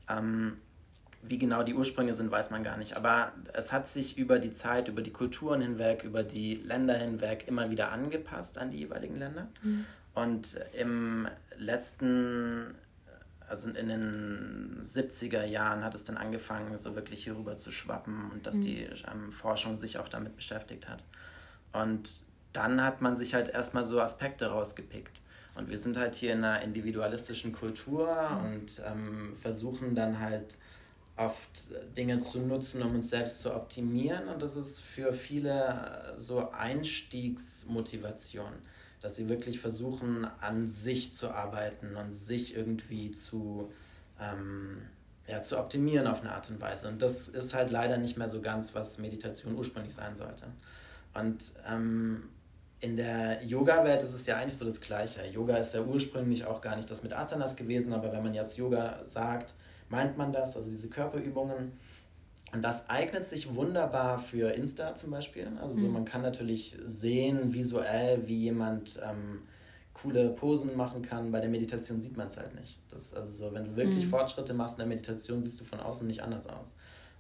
Ähm, 0.09 0.59
wie 1.23 1.39
genau 1.39 1.63
die 1.63 1.75
Ursprünge 1.75 2.15
sind, 2.15 2.31
weiß 2.31 2.51
man 2.51 2.63
gar 2.63 2.77
nicht. 2.77 2.97
Aber 2.97 3.33
es 3.53 3.73
hat 3.73 3.89
sich 3.89 4.17
über 4.17 4.39
die 4.39 4.53
Zeit, 4.53 4.89
über 4.89 5.03
die 5.03 5.13
Kulturen 5.13 5.61
hinweg, 5.61 6.05
über 6.05 6.23
die 6.23 6.55
Länder 6.55 6.97
hinweg 6.97 7.45
immer 7.47 7.71
wieder 7.71 7.91
angepasst 7.91 8.59
an 8.59 8.71
die 8.71 8.79
jeweiligen 8.79 9.19
Länder. 9.19 9.49
Mhm. 9.63 9.87
Und 10.15 10.61
im 10.73 11.29
letzten, 11.59 12.75
also 13.49 13.69
in 13.71 13.89
den 13.89 14.79
70er 14.83 15.45
Jahren 15.45 15.85
hat 15.85 15.95
es 15.95 16.05
dann 16.05 16.17
angefangen, 16.17 16.79
so 16.79 16.95
wirklich 16.95 17.25
hierüber 17.25 17.59
zu 17.59 17.71
schwappen 17.71 18.31
und 18.31 18.47
dass 18.47 18.57
mhm. 18.57 18.63
die 18.63 18.83
ähm, 19.11 19.33
Forschung 19.33 19.79
sich 19.79 19.99
auch 19.99 20.09
damit 20.09 20.37
beschäftigt 20.37 20.89
hat. 20.89 21.05
Und 21.73 22.23
dann 22.53 22.83
hat 22.83 23.03
man 23.03 23.17
sich 23.17 23.35
halt 23.35 23.51
erstmal 23.51 23.85
so 23.85 24.01
Aspekte 24.01 24.47
rausgepickt. 24.47 25.21
Und 25.57 25.71
wir 25.71 25.79
sind 25.79 25.97
halt 25.97 26.15
hier 26.15 26.33
in 26.33 26.45
einer 26.45 26.63
individualistischen 26.63 27.53
Kultur 27.53 28.31
mhm. 28.31 28.45
und 28.45 28.83
ähm, 28.87 29.37
versuchen 29.41 29.95
dann 29.95 30.21
halt 30.21 30.59
oft 31.17 31.71
Dinge 31.97 32.21
zu 32.21 32.41
nutzen, 32.41 32.83
um 32.83 32.95
uns 32.95 33.09
selbst 33.11 33.43
zu 33.43 33.55
optimieren. 33.55 34.29
Und 34.29 34.43
das 34.43 34.57
ist 34.57 34.81
für 34.81 35.15
viele 35.15 36.15
so 36.19 36.51
Einstiegsmotivation, 36.51 38.53
dass 39.01 39.17
sie 39.17 39.29
wirklich 39.29 39.61
versuchen, 39.61 40.27
an 40.41 40.71
sich 40.71 41.17
zu 41.17 41.31
arbeiten 41.31 41.97
und 41.97 42.15
sich 42.15 42.55
irgendwie 42.55 43.13
zu, 43.13 43.73
ähm, 44.21 44.83
ja, 45.27 45.41
zu 45.43 45.59
optimieren 45.59 46.07
auf 46.07 46.21
eine 46.21 46.33
Art 46.33 46.51
und 46.51 46.61
Weise. 46.61 46.89
Und 46.89 47.01
das 47.01 47.29
ist 47.29 47.55
halt 47.55 47.71
leider 47.71 47.97
nicht 47.97 48.19
mehr 48.19 48.29
so 48.29 48.43
ganz, 48.43 48.75
was 48.75 48.99
Meditation 48.99 49.57
ursprünglich 49.57 49.95
sein 49.95 50.17
sollte. 50.17 50.45
Und 51.15 51.43
ähm, 51.67 52.29
in 52.87 52.97
der 52.97 53.43
Yoga-Welt 53.45 54.03
ist 54.05 54.15
es 54.15 54.27
ja 54.27 54.37
eigentlich 54.37 54.57
so 54.57 54.65
das 54.65 54.81
Gleiche. 54.81 55.27
Yoga 55.27 55.57
ist 55.57 55.75
ja 55.75 55.83
ursprünglich 55.83 56.45
auch 56.45 56.61
gar 56.61 56.77
nicht 56.77 56.89
das 56.89 57.03
mit 57.03 57.13
Asanas 57.13 57.57
gewesen, 57.57 57.93
aber 57.93 58.13
wenn 58.13 58.23
man 58.23 58.33
jetzt 58.33 58.57
Yoga 58.57 59.01
sagt, 59.03 59.55
meint 59.89 60.17
man 60.17 60.33
das, 60.33 60.57
also 60.57 60.71
diese 60.71 60.89
Körperübungen. 60.89 61.73
Und 62.53 62.63
das 62.63 62.89
eignet 62.89 63.27
sich 63.27 63.53
wunderbar 63.57 64.21
für 64.21 64.53
Insta 64.53 64.95
zum 64.95 65.11
Beispiel. 65.11 65.49
Also 65.61 65.81
mhm. 65.81 65.95
man 65.95 66.05
kann 66.05 66.23
natürlich 66.23 66.79
sehen 66.87 67.53
visuell, 67.53 68.23
wie 68.29 68.39
jemand 68.39 69.01
ähm, 69.05 69.43
coole 69.93 70.29
Posen 70.31 70.77
machen 70.77 71.03
kann. 71.03 71.33
Bei 71.33 71.41
der 71.41 71.51
Meditation 71.51 72.01
sieht 72.01 72.17
man 72.17 72.29
es 72.29 72.37
halt 72.37 72.55
nicht. 72.55 72.79
Das, 72.91 73.15
also 73.15 73.49
so, 73.49 73.53
wenn 73.53 73.65
du 73.65 73.75
wirklich 73.75 74.05
mhm. 74.05 74.11
Fortschritte 74.11 74.55
machst 74.55 74.75
in 74.75 74.79
der 74.79 74.87
Meditation, 74.87 75.45
siehst 75.45 75.61
du 75.61 75.65
von 75.65 75.81
außen 75.81 76.07
nicht 76.07 76.23
anders 76.23 76.47
aus. 76.47 76.73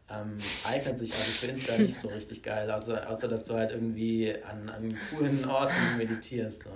Ähm, 0.08 0.36
eignet 0.64 1.00
sich 1.00 1.12
also 1.12 1.22
für 1.22 1.46
Insta 1.46 1.78
nicht 1.78 1.96
so 1.96 2.08
richtig 2.08 2.42
geil, 2.44 2.70
außer, 2.70 3.10
außer 3.10 3.26
dass 3.26 3.44
du 3.44 3.54
halt 3.54 3.72
irgendwie 3.72 4.36
an, 4.48 4.68
an 4.68 4.96
coolen 5.10 5.44
Orten 5.44 5.96
meditierst. 5.98 6.62
So. 6.62 6.70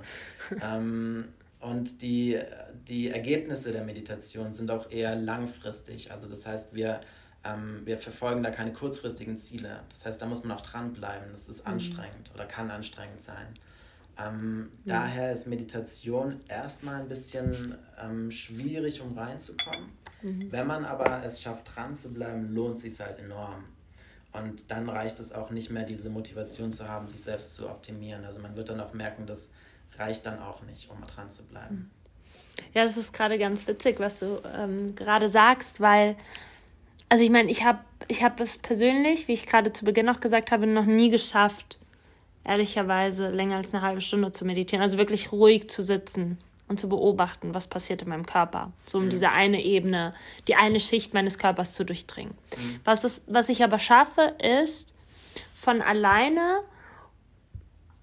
Ähm, 0.60 1.26
und 1.60 2.02
die, 2.02 2.40
die 2.88 3.10
Ergebnisse 3.10 3.70
der 3.70 3.84
Meditation 3.84 4.52
sind 4.52 4.70
auch 4.70 4.90
eher 4.90 5.14
langfristig. 5.14 6.10
Also 6.10 6.26
das 6.26 6.46
heißt, 6.46 6.74
wir, 6.74 7.00
ähm, 7.44 7.82
wir 7.84 7.98
verfolgen 7.98 8.42
da 8.42 8.50
keine 8.50 8.72
kurzfristigen 8.72 9.36
Ziele. 9.38 9.80
Das 9.90 10.06
heißt, 10.06 10.20
da 10.20 10.26
muss 10.26 10.42
man 10.42 10.56
auch 10.56 10.62
dranbleiben. 10.62 11.28
Das 11.30 11.48
ist 11.48 11.64
mhm. 11.66 11.74
anstrengend 11.74 12.32
oder 12.34 12.46
kann 12.46 12.70
anstrengend 12.70 13.22
sein. 13.22 13.46
Ähm, 14.18 14.58
mhm. 14.58 14.70
Daher 14.86 15.32
ist 15.32 15.46
Meditation 15.46 16.34
erstmal 16.48 17.00
ein 17.00 17.08
bisschen 17.08 17.76
ähm, 18.02 18.30
schwierig, 18.30 19.00
um 19.02 19.16
reinzukommen. 19.16 19.90
Mhm. 20.22 20.50
Wenn 20.50 20.66
man 20.66 20.84
aber 20.84 21.22
es 21.24 21.40
schafft, 21.40 21.74
dran 21.74 21.94
zu 21.94 22.12
bleiben, 22.12 22.54
lohnt 22.54 22.76
es 22.76 22.82
sich 22.82 23.00
halt 23.00 23.18
enorm. 23.18 23.64
Und 24.32 24.70
dann 24.70 24.88
reicht 24.88 25.18
es 25.18 25.32
auch 25.32 25.50
nicht 25.50 25.70
mehr, 25.70 25.84
diese 25.84 26.08
Motivation 26.08 26.72
zu 26.72 26.88
haben, 26.88 27.08
sich 27.08 27.20
selbst 27.20 27.54
zu 27.54 27.68
optimieren. 27.68 28.24
Also 28.24 28.40
man 28.40 28.54
wird 28.54 28.68
dann 28.68 28.80
auch 28.80 28.92
merken, 28.92 29.26
dass 29.26 29.50
reicht 30.00 30.26
dann 30.26 30.40
auch 30.40 30.62
nicht, 30.62 30.90
um 30.90 31.00
dran 31.06 31.30
zu 31.30 31.44
bleiben. 31.44 31.68
Hm. 31.76 31.90
Ja, 32.74 32.82
das 32.82 32.96
ist 32.96 33.12
gerade 33.12 33.38
ganz 33.38 33.66
witzig, 33.66 34.00
was 34.00 34.20
du 34.20 34.40
ähm, 34.56 34.94
gerade 34.94 35.28
sagst, 35.28 35.80
weil, 35.80 36.16
also 37.08 37.24
ich 37.24 37.30
meine, 37.30 37.50
ich 37.50 37.64
habe 37.64 37.80
ich 38.08 38.22
hab 38.22 38.40
es 38.40 38.58
persönlich, 38.58 39.28
wie 39.28 39.32
ich 39.32 39.46
gerade 39.46 39.72
zu 39.72 39.84
Beginn 39.84 40.06
noch 40.06 40.20
gesagt 40.20 40.50
habe, 40.50 40.66
noch 40.66 40.84
nie 40.84 41.10
geschafft, 41.10 41.78
ehrlicherweise 42.44 43.30
länger 43.30 43.56
als 43.56 43.72
eine 43.72 43.82
halbe 43.82 44.00
Stunde 44.00 44.32
zu 44.32 44.44
meditieren. 44.44 44.82
Also 44.82 44.98
wirklich 44.98 45.32
ruhig 45.32 45.68
zu 45.68 45.82
sitzen 45.82 46.38
und 46.70 46.80
zu 46.80 46.88
beobachten, 46.88 47.52
was 47.52 47.66
passiert 47.66 48.02
in 48.02 48.08
meinem 48.08 48.24
Körper. 48.24 48.72
So 48.86 48.98
um 48.98 49.06
mhm. 49.06 49.10
diese 49.10 49.30
eine 49.30 49.62
Ebene, 49.62 50.14
die 50.48 50.54
eine 50.54 50.80
Schicht 50.80 51.12
meines 51.12 51.36
Körpers 51.36 51.74
zu 51.74 51.84
durchdringen. 51.84 52.34
Mhm. 52.56 52.80
Was, 52.84 53.04
ist, 53.04 53.24
was 53.26 53.48
ich 53.48 53.62
aber 53.62 53.78
schaffe, 53.78 54.34
ist 54.40 54.94
von 55.54 55.82
alleine 55.82 56.60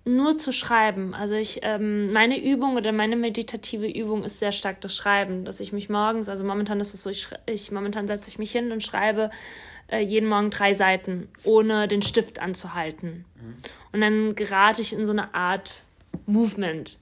nur 0.06 0.38
zu 0.38 0.52
schreiben. 0.52 1.14
Also 1.14 1.34
ich, 1.34 1.60
ähm, 1.64 2.14
meine 2.14 2.42
Übung 2.42 2.76
oder 2.76 2.92
meine 2.92 3.16
meditative 3.16 3.88
Übung 3.88 4.24
ist 4.24 4.40
sehr 4.40 4.52
stark 4.52 4.82
das 4.82 4.96
Schreiben, 4.96 5.44
dass 5.44 5.60
ich 5.60 5.74
mich 5.74 5.90
morgens, 5.90 6.30
also 6.30 6.44
momentan 6.44 6.80
ist 6.80 6.94
es 6.94 7.04
so, 7.04 7.10
ich, 7.10 7.28
ich 7.46 7.72
momentan 7.72 8.08
setze 8.08 8.30
ich 8.30 8.40
mich 8.40 8.52
hin 8.52 8.72
und 8.72 8.84
schreibe 8.84 9.30
äh, 9.88 10.00
jeden 10.00 10.30
Morgen 10.30 10.50
drei 10.50 10.74
Seiten, 10.74 11.30
ohne 11.44 11.88
den 11.88 12.02
Stift 12.02 12.40
anzuhalten. 12.40 13.26
Mhm. 13.36 13.56
Und 13.92 14.02
dann 14.02 14.36
gerate 14.36 14.82
ich 14.82 14.94
in 14.94 15.06
so 15.06 15.12
eine 15.12 15.34
Art 15.34 15.84
Movement. 16.26 16.98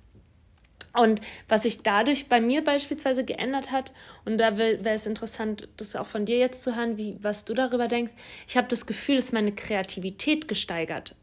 Und 0.98 1.22
was 1.50 1.64
sich 1.64 1.84
dadurch 1.84 2.30
bei 2.30 2.40
mir 2.40 2.64
beispielsweise 2.64 3.26
geändert 3.26 3.72
hat, 3.72 3.92
und 4.24 4.38
da 4.38 4.58
wäre 4.58 4.80
es 4.84 5.06
interessant, 5.06 5.68
das 5.78 5.96
auch 5.96 6.06
von 6.06 6.26
dir 6.26 6.38
jetzt 6.38 6.64
zu 6.64 6.76
hören, 6.76 6.98
wie, 6.98 7.18
was 7.22 7.46
du 7.46 7.54
darüber 7.54 7.88
denkst. 7.88 8.14
Ich 8.48 8.56
habe 8.56 8.68
das 8.68 8.86
Gefühl, 8.86 9.18
dass 9.18 9.32
meine 9.32 9.54
Kreativität 9.54 10.48
gesteigert 10.48 11.16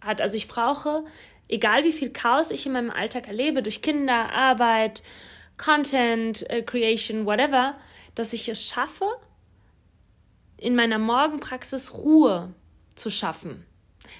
hat. 0.00 0.20
Also 0.20 0.36
ich 0.36 0.48
brauche, 0.48 1.04
egal 1.48 1.84
wie 1.84 1.92
viel 1.92 2.10
Chaos 2.10 2.50
ich 2.50 2.66
in 2.66 2.72
meinem 2.72 2.90
Alltag 2.90 3.28
erlebe, 3.28 3.62
durch 3.62 3.82
Kinder, 3.82 4.32
Arbeit, 4.32 5.02
Content, 5.56 6.48
äh, 6.50 6.62
Creation, 6.62 7.24
whatever, 7.26 7.76
dass 8.14 8.32
ich 8.32 8.48
es 8.48 8.66
schaffe, 8.66 9.06
in 10.58 10.74
meiner 10.74 10.98
Morgenpraxis 10.98 11.94
Ruhe 11.94 12.54
zu 12.94 13.10
schaffen. 13.10 13.66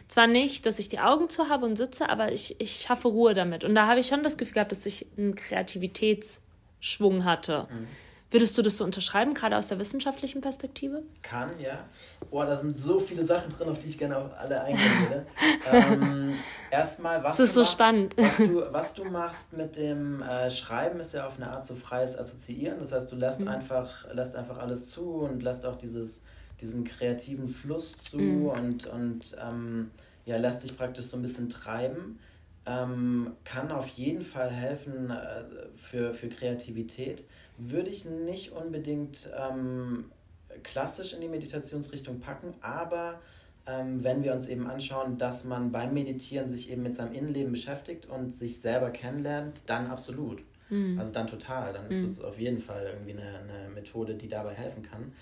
Zwar 0.08 0.26
nicht, 0.26 0.66
dass 0.66 0.78
ich 0.78 0.88
die 0.88 1.00
Augen 1.00 1.28
zu 1.28 1.48
habe 1.48 1.66
und 1.66 1.76
sitze, 1.76 2.08
aber 2.08 2.32
ich, 2.32 2.60
ich 2.60 2.80
schaffe 2.80 3.08
Ruhe 3.08 3.34
damit. 3.34 3.64
Und 3.64 3.74
da 3.74 3.86
habe 3.86 4.00
ich 4.00 4.08
schon 4.08 4.22
das 4.22 4.36
Gefühl 4.36 4.54
gehabt, 4.54 4.72
dass 4.72 4.86
ich 4.86 5.06
einen 5.16 5.34
Kreativitätsschwung 5.34 7.24
hatte. 7.24 7.68
Mhm. 7.70 7.86
Würdest 8.32 8.56
du 8.56 8.62
das 8.62 8.78
so 8.78 8.84
unterschreiben, 8.84 9.34
gerade 9.34 9.58
aus 9.58 9.66
der 9.66 9.78
wissenschaftlichen 9.78 10.40
Perspektive? 10.40 11.02
Kann, 11.20 11.50
ja. 11.60 11.84
Boah, 12.30 12.46
da 12.46 12.56
sind 12.56 12.78
so 12.78 12.98
viele 12.98 13.26
Sachen 13.26 13.52
drin, 13.52 13.68
auf 13.68 13.78
die 13.78 13.88
ich 13.88 13.98
gerne 13.98 14.16
auf 14.16 14.30
alle 14.38 14.62
eingehen 14.62 14.90
würde. 15.00 15.26
ähm, 15.70 16.34
erstmal, 16.70 17.22
was, 17.22 17.36
das 17.36 17.48
ist 17.48 17.54
so 17.54 17.60
machst, 17.60 17.72
spannend. 17.74 18.14
Was, 18.16 18.36
du, 18.38 18.62
was 18.72 18.94
du 18.94 19.04
machst 19.04 19.52
mit 19.52 19.76
dem 19.76 20.22
äh, 20.22 20.50
Schreiben, 20.50 20.98
ist 21.00 21.12
ja 21.12 21.26
auf 21.26 21.36
eine 21.36 21.50
Art 21.50 21.66
so 21.66 21.74
freies 21.74 22.16
Assoziieren. 22.16 22.78
Das 22.80 22.92
heißt, 22.92 23.12
du 23.12 23.16
lässt, 23.16 23.40
mhm. 23.40 23.48
einfach, 23.48 24.10
lässt 24.14 24.34
einfach 24.34 24.56
alles 24.56 24.88
zu 24.88 25.02
und 25.02 25.42
lässt 25.42 25.66
auch 25.66 25.76
dieses, 25.76 26.24
diesen 26.62 26.84
kreativen 26.84 27.48
Fluss 27.48 27.98
zu 27.98 28.18
mhm. 28.18 28.46
und, 28.46 28.86
und 28.86 29.36
ähm, 29.40 29.90
ja, 30.24 30.36
lässt 30.36 30.64
dich 30.64 30.76
praktisch 30.76 31.06
so 31.06 31.16
ein 31.16 31.22
bisschen 31.22 31.50
treiben. 31.50 32.18
Ähm, 32.64 33.32
kann 33.44 33.72
auf 33.72 33.88
jeden 33.88 34.22
Fall 34.22 34.48
helfen 34.48 35.10
äh, 35.10 35.42
für, 35.76 36.14
für 36.14 36.28
Kreativität 36.28 37.24
würde 37.58 37.90
ich 37.90 38.04
nicht 38.04 38.52
unbedingt 38.52 39.28
ähm, 39.36 40.06
klassisch 40.62 41.12
in 41.12 41.20
die 41.20 41.28
Meditationsrichtung 41.28 42.20
packen, 42.20 42.54
aber 42.60 43.20
ähm, 43.66 44.02
wenn 44.02 44.22
wir 44.22 44.32
uns 44.32 44.48
eben 44.48 44.66
anschauen, 44.68 45.18
dass 45.18 45.44
man 45.44 45.70
beim 45.70 45.94
Meditieren 45.94 46.48
sich 46.48 46.70
eben 46.70 46.82
mit 46.82 46.96
seinem 46.96 47.12
Innenleben 47.12 47.52
beschäftigt 47.52 48.06
und 48.06 48.34
sich 48.34 48.60
selber 48.60 48.90
kennenlernt, 48.90 49.62
dann 49.66 49.86
absolut. 49.86 50.42
Mhm. 50.68 50.98
Also 50.98 51.12
dann 51.12 51.28
total. 51.28 51.72
Dann 51.72 51.88
ist 51.88 52.00
mhm. 52.00 52.06
es 52.06 52.20
auf 52.20 52.38
jeden 52.38 52.60
Fall 52.60 52.86
irgendwie 52.92 53.12
eine, 53.12 53.38
eine 53.38 53.70
Methode, 53.72 54.14
die 54.14 54.28
dabei 54.28 54.54
helfen 54.54 54.82
kann. 54.82 55.12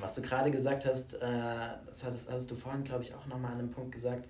Was 0.00 0.14
du 0.14 0.22
gerade 0.22 0.50
gesagt 0.50 0.86
hast, 0.86 1.14
äh, 1.14 1.18
das 1.20 2.04
hattest, 2.04 2.30
hattest 2.30 2.50
du 2.50 2.54
vorhin, 2.54 2.84
glaube 2.84 3.02
ich, 3.02 3.14
auch 3.14 3.26
nochmal 3.26 3.52
an 3.52 3.58
einem 3.58 3.70
Punkt 3.70 3.92
gesagt, 3.92 4.26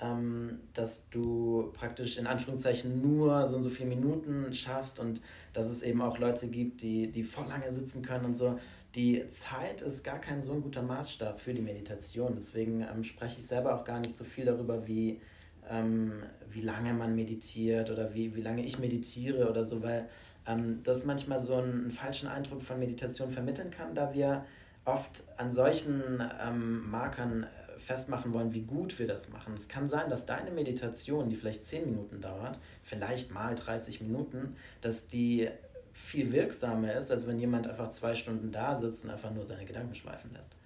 ähm, 0.00 0.60
dass 0.74 1.08
du 1.08 1.72
praktisch 1.72 2.18
in 2.18 2.26
Anführungszeichen 2.26 3.00
nur 3.00 3.46
so 3.46 3.56
und 3.56 3.62
so 3.62 3.70
viele 3.70 3.88
Minuten 3.88 4.52
schaffst 4.52 4.98
und 4.98 5.22
dass 5.52 5.70
es 5.70 5.82
eben 5.82 6.02
auch 6.02 6.18
Leute 6.18 6.48
gibt, 6.48 6.82
die, 6.82 7.10
die 7.10 7.22
voll 7.22 7.46
lange 7.46 7.72
sitzen 7.72 8.02
können 8.02 8.26
und 8.26 8.34
so. 8.34 8.58
Die 8.94 9.28
Zeit 9.30 9.82
ist 9.82 10.04
gar 10.04 10.18
kein 10.20 10.42
so 10.42 10.54
ein 10.54 10.62
guter 10.62 10.82
Maßstab 10.82 11.40
für 11.40 11.54
die 11.54 11.62
Meditation. 11.62 12.34
Deswegen 12.36 12.82
ähm, 12.82 13.04
spreche 13.04 13.40
ich 13.40 13.46
selber 13.46 13.74
auch 13.74 13.84
gar 13.84 14.00
nicht 14.00 14.14
so 14.14 14.24
viel 14.24 14.44
darüber, 14.44 14.86
wie, 14.86 15.20
ähm, 15.68 16.12
wie 16.50 16.62
lange 16.62 16.92
man 16.92 17.14
meditiert 17.14 17.90
oder 17.90 18.14
wie, 18.14 18.34
wie 18.34 18.42
lange 18.42 18.64
ich 18.64 18.78
meditiere 18.78 19.48
oder 19.48 19.64
so, 19.64 19.82
weil 19.82 20.08
ähm, 20.46 20.80
das 20.84 21.04
manchmal 21.04 21.40
so 21.40 21.54
einen 21.56 21.90
falschen 21.90 22.28
Eindruck 22.28 22.62
von 22.62 22.78
Meditation 22.78 23.30
vermitteln 23.30 23.70
kann, 23.70 23.94
da 23.94 24.12
wir 24.12 24.44
oft 24.86 25.24
an 25.36 25.50
solchen 25.50 26.22
ähm, 26.40 26.90
Markern 26.90 27.46
festmachen 27.78 28.32
wollen, 28.32 28.52
wie 28.52 28.62
gut 28.62 28.98
wir 28.98 29.06
das 29.06 29.28
machen. 29.28 29.54
Es 29.56 29.68
kann 29.68 29.88
sein, 29.88 30.08
dass 30.08 30.26
deine 30.26 30.50
Meditation, 30.50 31.28
die 31.28 31.36
vielleicht 31.36 31.64
10 31.64 31.90
Minuten 31.90 32.20
dauert, 32.20 32.58
vielleicht 32.82 33.32
mal 33.32 33.54
30 33.54 34.00
Minuten, 34.00 34.56
dass 34.80 35.08
die 35.08 35.48
viel 35.92 36.32
wirksamer 36.32 36.94
ist, 36.94 37.10
als 37.10 37.26
wenn 37.26 37.38
jemand 37.38 37.66
einfach 37.66 37.90
zwei 37.90 38.14
Stunden 38.14 38.52
da 38.52 38.76
sitzt 38.76 39.04
und 39.04 39.10
einfach 39.10 39.30
nur 39.30 39.44
seine 39.44 39.64
Gedanken 39.64 39.94
schweifen 39.94 40.32
lässt. 40.32 40.56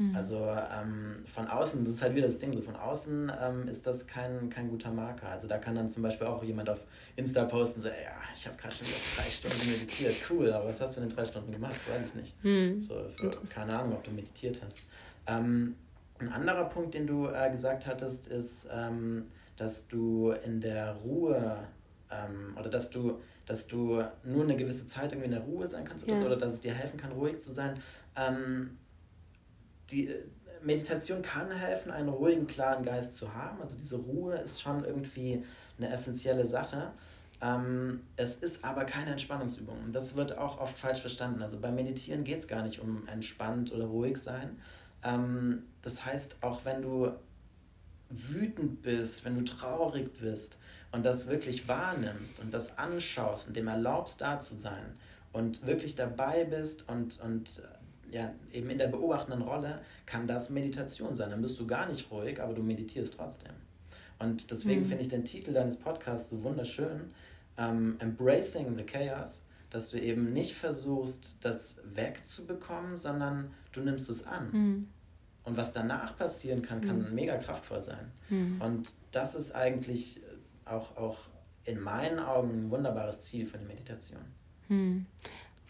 Mhm. 0.00 0.16
Also 0.16 0.36
ähm, 0.36 1.16
von 1.26 1.46
außen, 1.46 1.84
das 1.84 1.94
ist 1.94 2.02
halt 2.02 2.14
wieder 2.14 2.26
das 2.26 2.38
Ding, 2.38 2.54
so 2.54 2.62
von 2.62 2.74
außen 2.74 3.30
ähm, 3.38 3.68
ist 3.68 3.86
das 3.86 4.06
kein, 4.06 4.48
kein 4.48 4.70
guter 4.70 4.90
Marker. 4.90 5.28
Also 5.28 5.46
da 5.46 5.58
kann 5.58 5.74
dann 5.74 5.90
zum 5.90 6.02
Beispiel 6.02 6.26
auch 6.26 6.42
jemand 6.42 6.70
auf 6.70 6.78
Insta 7.16 7.44
posten, 7.44 7.82
so, 7.82 7.88
ja, 7.88 7.94
ich 8.34 8.46
habe 8.46 8.56
gerade 8.56 8.74
schon 8.74 8.86
wieder 8.86 8.96
drei 9.16 9.30
Stunden 9.30 9.70
meditiert, 9.70 10.14
cool, 10.30 10.50
aber 10.50 10.68
was 10.68 10.80
hast 10.80 10.96
du 10.96 11.02
in 11.02 11.08
den 11.08 11.14
drei 11.14 11.26
Stunden 11.26 11.52
gemacht? 11.52 11.76
Weiß 11.86 12.06
ich 12.06 12.14
nicht. 12.14 12.44
Mhm. 12.44 12.80
So, 12.80 12.94
für, 13.14 13.30
keine 13.52 13.78
Ahnung, 13.78 13.92
ob 13.92 14.02
du 14.02 14.10
meditiert 14.10 14.62
hast. 14.64 14.88
Ähm, 15.26 15.76
ein 16.18 16.32
anderer 16.32 16.64
Punkt, 16.64 16.94
den 16.94 17.06
du 17.06 17.26
äh, 17.26 17.50
gesagt 17.50 17.86
hattest, 17.86 18.28
ist, 18.28 18.70
ähm, 18.72 19.26
dass 19.58 19.86
du 19.86 20.32
in 20.46 20.62
der 20.62 20.94
Ruhe 20.94 21.58
ähm, 22.10 22.56
oder 22.58 22.70
dass 22.70 22.88
du, 22.88 23.20
dass 23.44 23.66
du 23.66 24.02
nur 24.24 24.44
eine 24.44 24.56
gewisse 24.56 24.86
Zeit 24.86 25.12
irgendwie 25.12 25.26
in 25.26 25.32
der 25.32 25.42
Ruhe 25.42 25.66
sein 25.66 25.84
kannst 25.84 26.06
ja. 26.06 26.14
oder, 26.14 26.20
so, 26.20 26.26
oder 26.26 26.36
dass 26.36 26.54
es 26.54 26.62
dir 26.62 26.72
helfen 26.72 26.98
kann, 26.98 27.12
ruhig 27.12 27.38
zu 27.40 27.52
sein. 27.52 27.74
Ähm, 28.16 28.78
die 29.90 30.08
äh, 30.08 30.24
Meditation 30.62 31.22
kann 31.22 31.50
helfen, 31.50 31.90
einen 31.90 32.08
ruhigen, 32.08 32.46
klaren 32.46 32.84
Geist 32.84 33.14
zu 33.14 33.34
haben. 33.34 33.60
Also 33.62 33.78
diese 33.78 33.96
Ruhe 33.96 34.36
ist 34.36 34.60
schon 34.60 34.84
irgendwie 34.84 35.44
eine 35.78 35.90
essentielle 35.90 36.46
Sache. 36.46 36.92
Ähm, 37.40 38.00
es 38.16 38.36
ist 38.36 38.64
aber 38.64 38.84
keine 38.84 39.12
Entspannungsübung. 39.12 39.76
Und 39.84 39.92
das 39.94 40.16
wird 40.16 40.36
auch 40.36 40.60
oft 40.60 40.78
falsch 40.78 41.00
verstanden. 41.00 41.40
Also 41.40 41.60
beim 41.60 41.74
Meditieren 41.74 42.24
geht 42.24 42.40
es 42.40 42.48
gar 42.48 42.62
nicht 42.62 42.80
um 42.80 43.08
entspannt 43.08 43.72
oder 43.72 43.86
ruhig 43.86 44.18
sein, 44.18 44.58
ähm, 45.02 45.64
das 45.82 46.04
heißt, 46.04 46.36
auch 46.42 46.64
wenn 46.64 46.82
du 46.82 47.12
wütend 48.10 48.82
bist, 48.82 49.24
wenn 49.24 49.38
du 49.38 49.44
traurig 49.44 50.10
bist 50.18 50.58
und 50.92 51.06
das 51.06 51.26
wirklich 51.28 51.68
wahrnimmst 51.68 52.40
und 52.40 52.52
das 52.52 52.76
anschaust 52.76 53.48
und 53.48 53.56
dem 53.56 53.68
erlaubst, 53.68 54.20
da 54.20 54.40
zu 54.40 54.56
sein 54.56 54.96
und 55.32 55.64
wirklich 55.64 55.94
dabei 55.94 56.44
bist 56.44 56.88
und, 56.88 57.20
und 57.20 57.60
äh, 57.60 57.62
ja, 58.12 58.32
eben 58.52 58.70
in 58.70 58.78
der 58.78 58.88
beobachtenden 58.88 59.42
Rolle, 59.42 59.80
kann 60.06 60.26
das 60.26 60.50
Meditation 60.50 61.16
sein. 61.16 61.30
Dann 61.30 61.42
bist 61.42 61.58
du 61.58 61.66
gar 61.66 61.88
nicht 61.88 62.10
ruhig, 62.10 62.40
aber 62.40 62.54
du 62.54 62.62
meditierst 62.62 63.14
trotzdem. 63.16 63.52
Und 64.18 64.50
deswegen 64.50 64.82
mhm. 64.82 64.86
finde 64.86 65.02
ich 65.02 65.08
den 65.08 65.24
Titel 65.24 65.52
deines 65.52 65.76
Podcasts 65.76 66.30
so 66.30 66.42
wunderschön, 66.42 67.12
ähm, 67.56 67.96
Embracing 67.98 68.76
the 68.76 68.84
Chaos, 68.84 69.42
dass 69.70 69.90
du 69.90 70.00
eben 70.00 70.32
nicht 70.32 70.54
versuchst, 70.54 71.36
das 71.40 71.80
wegzubekommen, 71.94 72.96
sondern 72.96 73.50
du 73.72 73.80
nimmst 73.80 74.10
es 74.10 74.26
an. 74.26 74.50
Mhm. 74.52 74.88
Und 75.44 75.56
was 75.56 75.72
danach 75.72 76.18
passieren 76.18 76.62
kann, 76.62 76.80
kann 76.80 77.08
mhm. 77.08 77.14
mega 77.14 77.36
kraftvoll 77.38 77.82
sein. 77.82 78.12
Mhm. 78.28 78.60
Und 78.60 78.90
das 79.10 79.34
ist 79.34 79.54
eigentlich 79.54 80.20
auch, 80.64 80.96
auch 80.96 81.18
in 81.64 81.80
meinen 81.80 82.18
Augen 82.18 82.66
ein 82.66 82.70
wunderbares 82.70 83.22
Ziel 83.22 83.46
für 83.46 83.58
eine 83.58 83.66
Meditation. 83.66 84.20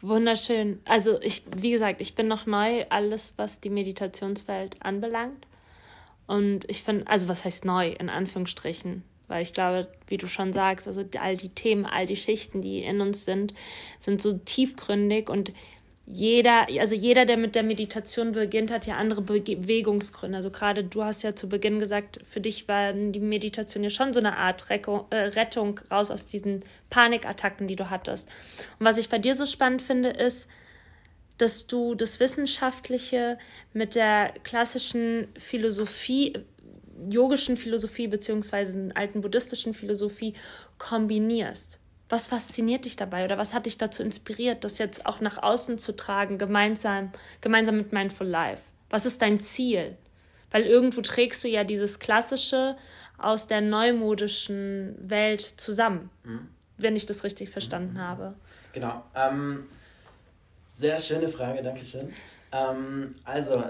Wunderschön. 0.03 0.81
Also 0.85 1.21
ich, 1.21 1.43
wie 1.57 1.71
gesagt, 1.71 2.01
ich 2.01 2.15
bin 2.15 2.27
noch 2.27 2.47
neu, 2.47 2.85
alles, 2.89 3.35
was 3.37 3.61
die 3.61 3.71
Meditationswelt 3.71 4.83
anbelangt. 4.83 5.47
Und 6.27 6.69
ich 6.71 6.83
finde, 6.83 7.07
also 7.07 7.29
was 7.29 7.45
heißt 7.45 7.65
neu, 7.65 7.91
in 7.91 8.09
Anführungsstrichen? 8.09 9.03
Weil 9.29 9.43
ich 9.43 9.53
glaube, 9.53 9.89
wie 10.07 10.17
du 10.17 10.27
schon 10.27 10.53
sagst, 10.53 10.87
also 10.87 11.05
all 11.21 11.37
die 11.37 11.51
Themen, 11.51 11.87
all 11.87 12.07
die 12.07 12.17
Schichten, 12.17 12.63
die 12.63 12.83
in 12.83 13.01
uns 13.01 13.25
sind, 13.25 13.53
sind 13.99 14.21
so 14.21 14.33
tiefgründig 14.33 15.29
und 15.29 15.53
jeder, 16.13 16.67
also 16.81 16.95
jeder, 16.95 17.25
der 17.25 17.37
mit 17.37 17.55
der 17.55 17.63
Meditation 17.63 18.33
beginnt, 18.33 18.71
hat 18.71 18.87
ja 18.87 18.97
andere 18.97 19.23
Bewegungsgründe. 19.23 20.37
Also 20.37 20.51
gerade 20.51 20.83
du 20.83 21.05
hast 21.05 21.23
ja 21.23 21.37
zu 21.37 21.49
Beginn 21.49 21.79
gesagt, 21.79 22.21
für 22.25 22.41
dich 22.41 22.67
war 22.69 22.93
die 22.93 23.21
Meditation 23.21 23.85
ja 23.85 23.91
schon 23.91 24.13
so 24.13 24.19
eine 24.21 24.37
Art 24.37 24.65
äh, 24.71 25.17
Rettung 25.17 25.81
raus 25.91 26.11
aus 26.11 26.27
diesen 26.27 26.65
Panikattacken, 26.91 27.69
die 27.69 27.77
du 27.77 27.91
hattest. 27.91 28.29
Und 28.79 28.87
was 28.87 28.99
ich 28.99 29.09
bei 29.09 29.19
dir 29.19 29.35
so 29.35 29.47
spannend 29.47 29.83
finde, 29.83 30.11
ist, 30.11 30.49
dass 31.39 31.67
du 31.67 31.95
das 31.95 32.21
Wissenschaftliche 32.21 33.39
mit 33.73 33.95
der 33.95 34.35
klassischen 34.43 35.29
Philosophie, 35.39 36.39
yogischen 37.09 37.57
Philosophie 37.57 38.09
beziehungsweise 38.09 38.91
alten 38.95 39.23
buddhistischen 39.23 39.75
Philosophie 39.75 40.35
kombinierst. 40.77 41.80
Was 42.11 42.27
fasziniert 42.27 42.85
dich 42.85 42.97
dabei 42.97 43.25
oder 43.25 43.39
was 43.39 43.55
hat 43.55 43.67
dich 43.67 43.79
dazu 43.79 44.03
inspiriert, 44.03 44.65
das 44.65 44.79
jetzt 44.79 45.07
auch 45.07 45.21
nach 45.21 45.41
außen 45.41 45.79
zu 45.79 45.95
tragen, 45.95 46.39
gemeinsam, 46.39 47.13
gemeinsam 47.41 47.77
mit 47.77 47.93
Mindful 47.93 48.27
Life? 48.27 48.65
Was 48.91 49.07
ist 49.07 49.23
dein 49.23 49.39
Ziel? 49.39 49.97
Weil 50.51 50.65
irgendwo 50.65 51.03
trägst 51.03 51.45
du 51.45 51.49
ja 51.49 51.63
dieses 51.63 52.01
Klassische 52.01 52.77
aus 53.17 53.47
der 53.47 53.61
neumodischen 53.61 54.97
Welt 54.99 55.41
zusammen, 55.41 56.11
mhm. 56.25 56.49
wenn 56.79 56.97
ich 56.97 57.07
das 57.07 57.23
richtig 57.23 57.51
verstanden 57.51 57.95
mhm. 57.95 58.01
habe. 58.01 58.35
Genau. 58.73 59.05
Ähm, 59.15 59.69
sehr 60.67 60.99
schöne 60.99 61.29
Frage, 61.29 61.63
danke 61.63 61.85
schön. 61.85 62.13
Ähm, 62.51 63.15
also, 63.23 63.63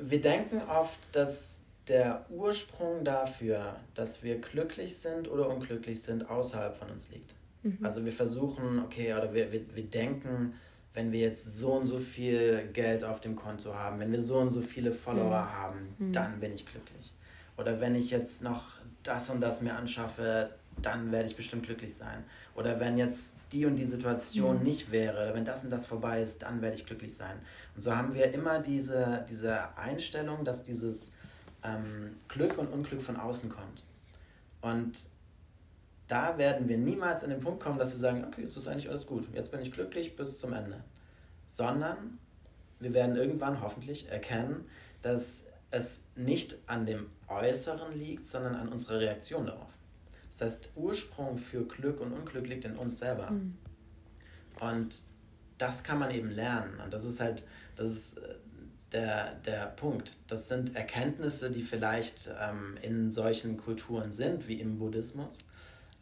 wir 0.00 0.20
denken 0.22 0.62
oft, 0.66 0.96
dass 1.12 1.60
der 1.88 2.24
Ursprung 2.30 3.04
dafür, 3.04 3.76
dass 3.94 4.22
wir 4.22 4.40
glücklich 4.40 4.96
sind 4.96 5.28
oder 5.28 5.48
unglücklich 5.50 6.00
sind, 6.00 6.30
außerhalb 6.30 6.74
von 6.76 6.88
uns 6.90 7.10
liegt. 7.10 7.34
Mhm. 7.62 7.78
Also 7.82 8.04
wir 8.04 8.12
versuchen, 8.12 8.80
okay, 8.80 9.12
oder 9.14 9.32
wir, 9.32 9.52
wir, 9.52 9.62
wir 9.74 9.84
denken, 9.84 10.54
wenn 10.94 11.12
wir 11.12 11.20
jetzt 11.20 11.56
so 11.56 11.74
und 11.74 11.86
so 11.86 11.98
viel 11.98 12.68
Geld 12.72 13.04
auf 13.04 13.20
dem 13.20 13.36
Konto 13.36 13.74
haben, 13.74 14.00
wenn 14.00 14.10
wir 14.10 14.20
so 14.20 14.38
und 14.38 14.50
so 14.50 14.60
viele 14.60 14.92
Follower 14.92 15.42
mhm. 15.42 15.52
haben, 15.52 15.94
mhm. 15.98 16.12
dann 16.12 16.40
bin 16.40 16.52
ich 16.54 16.66
glücklich. 16.66 17.12
Oder 17.56 17.80
wenn 17.80 17.94
ich 17.94 18.10
jetzt 18.10 18.42
noch 18.42 18.68
das 19.02 19.30
und 19.30 19.40
das 19.40 19.62
mir 19.62 19.74
anschaffe, 19.74 20.50
dann 20.82 21.12
werde 21.12 21.26
ich 21.26 21.36
bestimmt 21.36 21.64
glücklich 21.64 21.94
sein. 21.94 22.24
Oder 22.54 22.80
wenn 22.80 22.96
jetzt 22.96 23.36
die 23.52 23.66
und 23.66 23.76
die 23.76 23.84
Situation 23.84 24.58
mhm. 24.58 24.64
nicht 24.64 24.90
wäre, 24.90 25.16
oder 25.16 25.34
wenn 25.34 25.44
das 25.44 25.64
und 25.64 25.70
das 25.70 25.86
vorbei 25.86 26.22
ist, 26.22 26.42
dann 26.42 26.62
werde 26.62 26.76
ich 26.76 26.86
glücklich 26.86 27.14
sein. 27.14 27.36
Und 27.74 27.82
so 27.82 27.94
haben 27.94 28.14
wir 28.14 28.32
immer 28.32 28.60
diese, 28.60 29.24
diese 29.28 29.76
Einstellung, 29.76 30.44
dass 30.44 30.62
dieses 30.62 31.12
ähm, 31.62 32.16
Glück 32.28 32.58
und 32.58 32.68
Unglück 32.68 33.02
von 33.02 33.16
außen 33.16 33.50
kommt. 33.50 33.84
Und 34.62 34.98
da 36.10 36.38
werden 36.38 36.68
wir 36.68 36.76
niemals 36.76 37.22
an 37.22 37.30
den 37.30 37.40
Punkt 37.40 37.62
kommen, 37.62 37.78
dass 37.78 37.92
wir 37.92 38.00
sagen, 38.00 38.24
okay, 38.24 38.42
jetzt 38.42 38.56
ist 38.56 38.66
eigentlich 38.66 38.88
alles 38.90 39.06
gut, 39.06 39.28
jetzt 39.32 39.52
bin 39.52 39.60
ich 39.60 39.70
glücklich 39.70 40.16
bis 40.16 40.38
zum 40.38 40.52
Ende. 40.52 40.82
Sondern 41.46 42.18
wir 42.80 42.92
werden 42.92 43.14
irgendwann 43.14 43.60
hoffentlich 43.60 44.08
erkennen, 44.10 44.64
dass 45.02 45.44
es 45.70 46.00
nicht 46.16 46.56
an 46.66 46.84
dem 46.84 47.06
Äußeren 47.28 47.96
liegt, 47.96 48.26
sondern 48.26 48.56
an 48.56 48.68
unserer 48.68 48.98
Reaktion 48.98 49.46
darauf. 49.46 49.70
Das 50.32 50.42
heißt, 50.42 50.70
Ursprung 50.74 51.38
für 51.38 51.64
Glück 51.64 52.00
und 52.00 52.12
Unglück 52.12 52.48
liegt 52.48 52.64
in 52.64 52.76
uns 52.76 52.98
selber. 52.98 53.30
Mhm. 53.30 53.56
Und 54.60 55.02
das 55.58 55.84
kann 55.84 55.98
man 55.98 56.10
eben 56.10 56.30
lernen. 56.30 56.80
Und 56.82 56.92
das 56.92 57.04
ist 57.04 57.20
halt, 57.20 57.44
das 57.76 57.90
ist 57.90 58.18
äh, 58.18 58.34
der, 58.92 59.34
der 59.46 59.66
Punkt. 59.66 60.12
Das 60.26 60.48
sind 60.48 60.74
Erkenntnisse, 60.74 61.50
die 61.50 61.62
vielleicht 61.62 62.30
ähm, 62.40 62.76
in 62.82 63.12
solchen 63.12 63.56
Kulturen 63.56 64.10
sind, 64.10 64.48
wie 64.48 64.60
im 64.60 64.78
Buddhismus. 64.78 65.44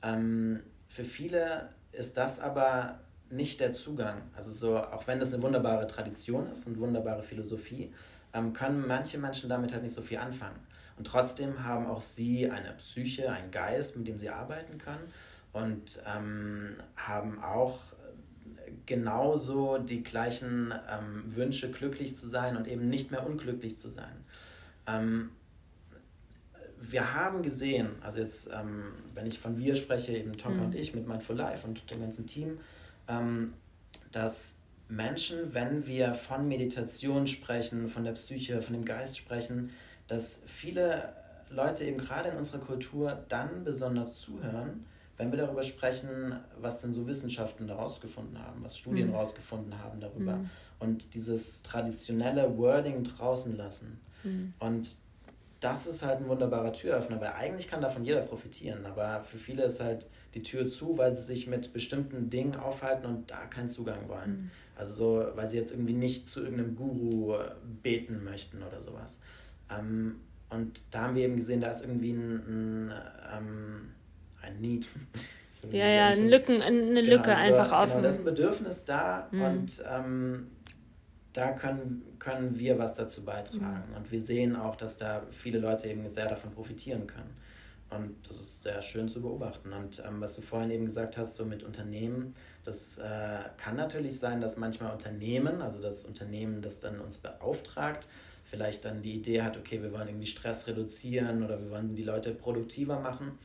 Ähm, 0.03 0.61
für 0.89 1.05
viele 1.05 1.69
ist 1.93 2.17
das 2.17 2.41
aber 2.41 3.01
nicht 3.31 3.61
der 3.61 3.73
Zugang. 3.73 4.23
Also 4.37 4.51
so, 4.51 4.79
auch 4.79 5.07
wenn 5.07 5.21
das 5.21 5.33
eine 5.33 5.43
wunderbare 5.43 5.87
Tradition 5.87 6.51
ist 6.51 6.67
und 6.67 6.79
wunderbare 6.79 7.23
Philosophie, 7.23 7.93
ähm, 8.33 8.53
können 8.53 8.87
manche 8.87 9.19
Menschen 9.19 9.49
damit 9.49 9.73
halt 9.73 9.83
nicht 9.83 9.95
so 9.95 10.03
viel 10.03 10.19
anfangen. 10.19 10.59
Und 10.97 11.07
trotzdem 11.07 11.65
haben 11.65 11.87
auch 11.87 12.01
sie 12.01 12.51
eine 12.51 12.73
Psyche, 12.73 13.31
einen 13.31 13.51
Geist, 13.51 13.97
mit 13.97 14.09
dem 14.09 14.19
sie 14.19 14.31
arbeiten 14.31 14.79
können 14.79 15.13
und 15.53 16.03
ähm, 16.07 16.77
haben 16.97 17.43
auch 17.43 17.79
genauso 18.87 19.79
die 19.79 20.03
gleichen 20.03 20.75
ähm, 20.91 21.37
Wünsche, 21.37 21.71
glücklich 21.71 22.17
zu 22.17 22.29
sein 22.29 22.57
und 22.57 22.67
eben 22.67 22.89
nicht 22.89 23.11
mehr 23.11 23.27
unglücklich 23.27 23.79
zu 23.79 23.89
sein. 23.89 24.25
Ähm, 24.87 25.31
wir 26.81 27.15
haben 27.15 27.43
gesehen, 27.43 27.91
also 28.01 28.21
jetzt, 28.21 28.51
ähm, 28.53 28.93
wenn 29.15 29.27
ich 29.27 29.39
von 29.39 29.59
wir 29.59 29.75
spreche, 29.75 30.17
eben 30.17 30.33
Tonka 30.33 30.59
mhm. 30.59 30.67
und 30.67 30.75
ich 30.75 30.95
mit 30.95 31.07
Mindful 31.07 31.37
Life 31.37 31.67
und 31.67 31.91
dem 31.91 32.01
ganzen 32.01 32.27
Team, 32.27 32.59
ähm, 33.09 33.55
dass 34.13 34.57
Menschen, 34.89 35.53
wenn 35.55 35.87
wir 35.87 36.15
von 36.15 36.49
Meditation 36.49 37.27
sprechen, 37.27 37.89
von 37.89 38.05
der 38.05 38.13
Psyche, 38.13 38.63
von 38.63 38.75
dem 38.75 38.85
Geist 38.85 39.19
sprechen, 39.19 39.71
dass 40.07 40.43
viele 40.47 41.13
Leute 41.51 41.85
eben 41.85 41.99
gerade 41.99 42.31
in 42.31 42.37
unserer 42.37 42.61
Kultur 42.61 43.25
dann 43.29 43.65
besonders 43.65 44.15
zuhören, 44.17 44.87
wenn 45.17 45.31
wir 45.33 45.39
darüber 45.39 45.63
sprechen, 45.63 46.37
was 46.61 46.81
denn 46.81 46.95
so 46.95 47.07
Wissenschaften 47.07 47.67
da 47.67 47.75
rausgefunden 47.75 48.39
haben, 48.39 48.63
was 48.63 48.79
Studien 48.79 49.09
mhm. 49.09 49.17
rausgefunden 49.17 49.79
haben 49.83 50.01
darüber 50.01 50.37
mhm. 50.37 50.51
und 50.79 51.15
dieses 51.15 51.63
traditionelle 51.63 52.57
Wording 52.57 53.03
draußen 53.03 53.57
lassen. 53.57 54.01
Mhm. 54.23 54.55
Und 54.61 54.97
das 55.61 55.87
ist 55.87 56.05
halt 56.05 56.21
ein 56.21 56.29
wunderbarer 56.29 56.73
Türöffner, 56.73 57.21
weil 57.21 57.33
eigentlich 57.33 57.69
kann 57.69 57.81
davon 57.81 58.05
jeder 58.05 58.21
profitieren, 58.21 58.87
aber 58.87 59.25
für 59.25 59.39
viele 59.39 59.65
ist 59.65 59.81
halt 59.81 60.07
die 60.35 60.43
Tür 60.43 60.69
zu, 60.69 60.97
weil 60.99 61.17
sie 61.17 61.23
sich 61.23 61.47
mit 61.47 61.73
bestimmten 61.73 62.31
Dingen 62.31 62.55
aufhalten 62.55 63.07
und 63.07 63.31
da 63.31 63.47
keinen 63.47 63.69
Zugang 63.69 64.09
wollen. 64.09 64.31
Mhm. 64.31 64.51
Also 64.77 64.95
so, 64.95 65.37
weil 65.37 65.49
sie 65.49 65.57
jetzt 65.57 65.73
irgendwie 65.73 65.95
nicht 65.95 66.29
zu 66.29 66.41
irgendeinem 66.41 66.77
Guru 66.77 67.35
beten 67.83 68.23
möchten 68.23 68.63
oder 68.63 68.81
sowas. 68.81 69.21
Ähm, 69.77 70.21
und 70.51 70.81
da 70.93 71.03
haben 71.03 71.17
wir 71.17 71.25
eben 71.25 71.37
gesehen, 71.37 71.61
da 71.61 71.71
ist 71.71 71.83
irgendwie 71.83 72.13
ein, 72.13 72.37
ein, 72.37 72.93
ähm, 73.37 73.91
ein 74.41 74.61
Need. 74.61 74.87
ja, 75.71 75.89
ja, 75.89 76.07
ein 76.09 76.29
Lücken, 76.29 76.63
eine 76.63 77.01
Lücke 77.01 77.23
genau, 77.23 77.37
also, 77.37 77.61
einfach 77.61 77.83
offen. 77.83 77.91
Genau, 77.91 78.03
da 78.03 78.09
ist 78.09 78.19
ein 78.21 78.25
Bedürfnis 78.25 78.85
da 78.85 79.29
mhm. 79.33 79.43
und 79.43 79.85
ähm, 79.93 80.47
da 81.39 81.53
können, 81.53 82.03
können 82.19 82.59
wir 82.59 82.79
was 82.79 82.95
dazu 82.95 83.25
beitragen. 83.25 83.91
Mhm. 83.91 83.97
Und 83.97 84.11
wir 84.11 84.21
sehen 84.21 84.57
auch, 84.57 84.75
dass 84.75 84.99
da 84.99 85.23
viele 85.31 85.61
Leute 85.61 85.89
eben 85.89 86.09
sehr 86.09 86.29
davon 86.29 86.51
profitieren 86.51 87.07
können. 87.07 87.37
Und 87.91 88.17
das 88.29 88.41
ist 88.41 88.65
sehr 88.65 88.83
schön 88.83 89.09
zu 89.09 89.23
beobachten. 89.23 89.73
Und 89.73 90.03
ähm, 90.05 90.21
was 90.21 90.35
du 90.35 90.43
vorhin 90.43 90.71
eben 90.71 90.87
gesagt 90.87 91.17
hast, 91.17 91.37
so 91.37 91.45
mit 91.45 91.63
Unternehmen, 91.63 92.35
das 92.65 92.99
äh, 92.99 93.39
kann 93.57 93.77
natürlich 93.77 94.19
sein, 94.19 94.41
dass 94.41 94.57
manchmal 94.57 94.93
Unternehmen, 94.93 95.63
also 95.63 95.81
das 95.81 96.05
Unternehmen, 96.05 96.61
das 96.61 96.81
dann 96.81 96.99
uns 96.99 97.19
beauftragt, 97.19 98.09
vielleicht 98.51 98.85
dann 98.85 99.01
die 99.01 99.15
Idee 99.15 99.43
hat, 99.43 99.57
okay, 99.57 99.81
wir 99.81 99.93
wollen 99.93 100.09
irgendwie 100.09 100.27
Stress 100.27 100.67
reduzieren 100.67 101.45
oder 101.45 101.61
wir 101.61 101.71
wollen 101.71 101.95
die 101.95 102.05
Leute 102.05 102.33
produktiver 102.35 102.99
machen. 102.99 103.39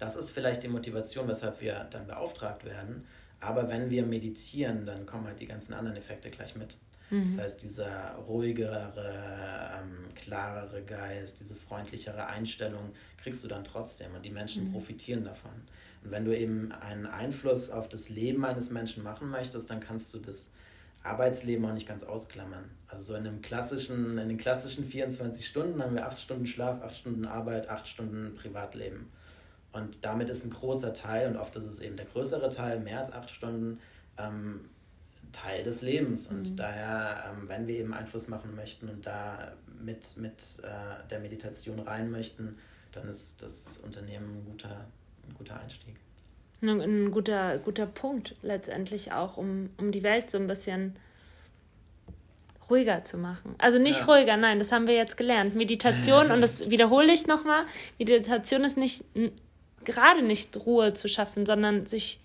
Das 0.00 0.16
ist 0.16 0.30
vielleicht 0.30 0.64
die 0.64 0.68
Motivation, 0.68 1.28
weshalb 1.28 1.60
wir 1.62 1.86
dann 1.90 2.08
beauftragt 2.08 2.64
werden. 2.64 3.06
Aber 3.40 3.68
wenn 3.68 3.88
wir 3.88 4.04
meditieren, 4.04 4.84
dann 4.84 5.06
kommen 5.06 5.26
halt 5.26 5.40
die 5.40 5.46
ganzen 5.46 5.74
anderen 5.74 5.96
Effekte 5.96 6.30
gleich 6.30 6.56
mit. 6.56 6.76
Mhm. 7.10 7.28
Das 7.28 7.44
heißt, 7.44 7.62
dieser 7.62 8.14
ruhigere, 8.26 8.92
ähm, 8.96 10.14
klarere 10.14 10.82
Geist, 10.82 11.40
diese 11.40 11.56
freundlichere 11.56 12.26
Einstellung 12.26 12.92
kriegst 13.22 13.44
du 13.44 13.48
dann 13.48 13.64
trotzdem 13.64 14.14
und 14.14 14.24
die 14.24 14.30
Menschen 14.30 14.68
mhm. 14.68 14.72
profitieren 14.72 15.24
davon. 15.24 15.52
Und 16.02 16.10
wenn 16.10 16.24
du 16.24 16.36
eben 16.36 16.72
einen 16.72 17.06
Einfluss 17.06 17.70
auf 17.70 17.88
das 17.88 18.08
Leben 18.10 18.44
eines 18.44 18.70
Menschen 18.70 19.02
machen 19.02 19.30
möchtest, 19.30 19.70
dann 19.70 19.80
kannst 19.80 20.12
du 20.14 20.18
das 20.18 20.52
Arbeitsleben 21.02 21.64
auch 21.66 21.74
nicht 21.74 21.86
ganz 21.86 22.02
ausklammern. 22.02 22.64
Also 22.88 23.12
so 23.12 23.14
in 23.14 23.26
einem 23.26 23.42
klassischen, 23.42 24.18
in 24.18 24.28
den 24.28 24.38
klassischen 24.38 24.84
24 24.84 25.46
Stunden 25.46 25.82
haben 25.82 25.94
wir 25.94 26.06
acht 26.06 26.18
Stunden 26.18 26.46
Schlaf, 26.46 26.82
acht 26.82 26.96
Stunden 26.96 27.26
Arbeit, 27.26 27.68
acht 27.68 27.86
Stunden 27.86 28.34
Privatleben. 28.36 29.10
Und 29.72 30.04
damit 30.04 30.30
ist 30.30 30.44
ein 30.44 30.50
großer 30.50 30.94
Teil, 30.94 31.28
und 31.28 31.36
oft 31.36 31.56
ist 31.56 31.66
es 31.66 31.80
eben 31.80 31.96
der 31.96 32.06
größere 32.06 32.48
Teil, 32.48 32.80
mehr 32.80 33.00
als 33.00 33.12
acht 33.12 33.30
Stunden, 33.30 33.80
ähm, 34.16 34.60
Teil 35.34 35.64
des 35.64 35.82
Lebens. 35.82 36.28
Und 36.28 36.52
mhm. 36.52 36.56
daher, 36.56 37.24
ähm, 37.30 37.48
wenn 37.48 37.66
wir 37.66 37.76
eben 37.76 37.92
Einfluss 37.92 38.28
machen 38.28 38.54
möchten 38.54 38.88
und 38.88 39.04
da 39.06 39.52
mit, 39.82 40.16
mit 40.16 40.42
äh, 40.62 41.08
der 41.10 41.20
Meditation 41.20 41.78
rein 41.80 42.10
möchten, 42.10 42.56
dann 42.92 43.08
ist 43.08 43.42
das 43.42 43.78
Unternehmen 43.82 44.38
ein 44.38 44.44
guter, 44.50 44.86
ein 45.28 45.34
guter 45.36 45.60
Einstieg. 45.60 45.96
Ein, 46.62 46.80
ein 46.80 47.10
guter, 47.10 47.58
guter 47.58 47.86
Punkt 47.86 48.36
letztendlich 48.42 49.12
auch, 49.12 49.36
um, 49.36 49.70
um 49.78 49.92
die 49.92 50.02
Welt 50.02 50.30
so 50.30 50.38
ein 50.38 50.46
bisschen 50.46 50.96
ruhiger 52.70 53.04
zu 53.04 53.18
machen. 53.18 53.54
Also 53.58 53.78
nicht 53.78 54.00
ja. 54.00 54.06
ruhiger, 54.06 54.36
nein, 54.36 54.58
das 54.58 54.72
haben 54.72 54.86
wir 54.86 54.94
jetzt 54.94 55.16
gelernt. 55.16 55.54
Meditation, 55.54 56.30
und 56.30 56.40
das 56.40 56.70
wiederhole 56.70 57.12
ich 57.12 57.26
nochmal, 57.26 57.64
Meditation 57.98 58.64
ist 58.64 58.78
nicht 58.78 59.04
gerade 59.84 60.22
nicht 60.22 60.56
Ruhe 60.64 60.94
zu 60.94 61.08
schaffen, 61.08 61.44
sondern 61.44 61.86
sich 61.86 62.20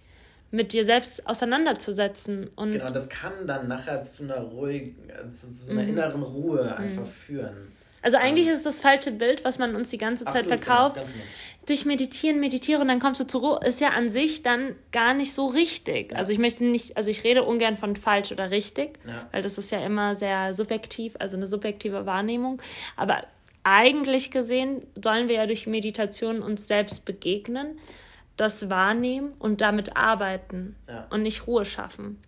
mit 0.51 0.73
dir 0.73 0.85
selbst 0.85 1.27
auseinanderzusetzen. 1.27 2.49
Und 2.55 2.73
genau, 2.73 2.89
das 2.89 3.09
kann 3.09 3.45
dann 3.45 3.67
nachher 3.67 4.01
zu 4.01 4.23
einer 4.23 4.39
ruhigen, 4.39 4.95
zu, 5.29 5.51
zu 5.51 5.71
einer 5.71 5.83
mhm. 5.83 5.89
inneren 5.89 6.23
Ruhe 6.23 6.75
einfach 6.75 7.03
mhm. 7.03 7.07
führen. 7.07 7.57
Also 8.01 8.17
eigentlich 8.17 8.47
ist 8.47 8.59
es 8.59 8.63
das 8.63 8.81
falsche 8.81 9.11
Bild, 9.11 9.43
was 9.43 9.59
man 9.59 9.75
uns 9.75 9.89
die 9.89 9.97
ganze 9.97 10.23
Zeit 10.23 10.45
Absolut, 10.45 10.63
verkauft. 10.63 10.95
Genau, 10.95 11.07
genau. 11.07 11.23
Durch 11.65 11.85
Meditieren, 11.85 12.39
meditiere 12.39 12.81
und 12.81 12.87
dann 12.87 12.99
kommst 12.99 13.19
du 13.19 13.27
zur 13.27 13.41
Ruhe, 13.41 13.59
ist 13.65 13.81
ja 13.81 13.89
an 13.89 14.09
sich 14.09 14.41
dann 14.41 14.75
gar 14.91 15.13
nicht 15.13 15.33
so 15.33 15.47
richtig. 15.47 16.11
Ja. 16.11 16.17
Also 16.17 16.31
ich 16.31 16.39
möchte 16.39 16.63
nicht, 16.63 16.97
also 16.97 17.11
ich 17.11 17.23
rede 17.23 17.43
ungern 17.43 17.75
von 17.75 17.95
falsch 17.95 18.31
oder 18.31 18.51
richtig, 18.51 18.97
ja. 19.05 19.27
weil 19.31 19.41
das 19.41 19.57
ist 19.57 19.69
ja 19.71 19.83
immer 19.85 20.15
sehr 20.15 20.53
subjektiv, 20.53 21.15
also 21.19 21.35
eine 21.37 21.45
subjektive 21.45 22.05
Wahrnehmung. 22.05 22.61
Aber 22.95 23.21
eigentlich 23.63 24.31
gesehen 24.31 24.81
sollen 24.95 25.27
wir 25.27 25.35
ja 25.35 25.45
durch 25.45 25.67
Meditation 25.67 26.41
uns 26.41 26.67
selbst 26.67 27.05
begegnen, 27.05 27.77
das 28.39 28.69
wahrnehmen 28.69 29.33
und 29.39 29.61
damit 29.61 29.97
arbeiten 29.97 30.75
ja. 30.87 31.07
und 31.09 31.23
nicht 31.23 31.47
Ruhe 31.47 31.65
schaffen. 31.65 32.21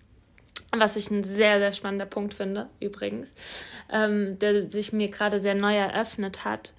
Was 0.77 0.95
ich 0.95 1.11
ein 1.11 1.23
sehr, 1.23 1.59
sehr 1.59 1.73
spannender 1.73 2.05
Punkt 2.05 2.33
finde, 2.33 2.69
übrigens, 2.79 3.29
ähm, 3.91 4.39
der 4.39 4.69
sich 4.69 4.93
mir 4.93 5.09
gerade 5.09 5.39
sehr 5.39 5.55
neu 5.55 5.75
eröffnet 5.75 6.45
hat. 6.45 6.73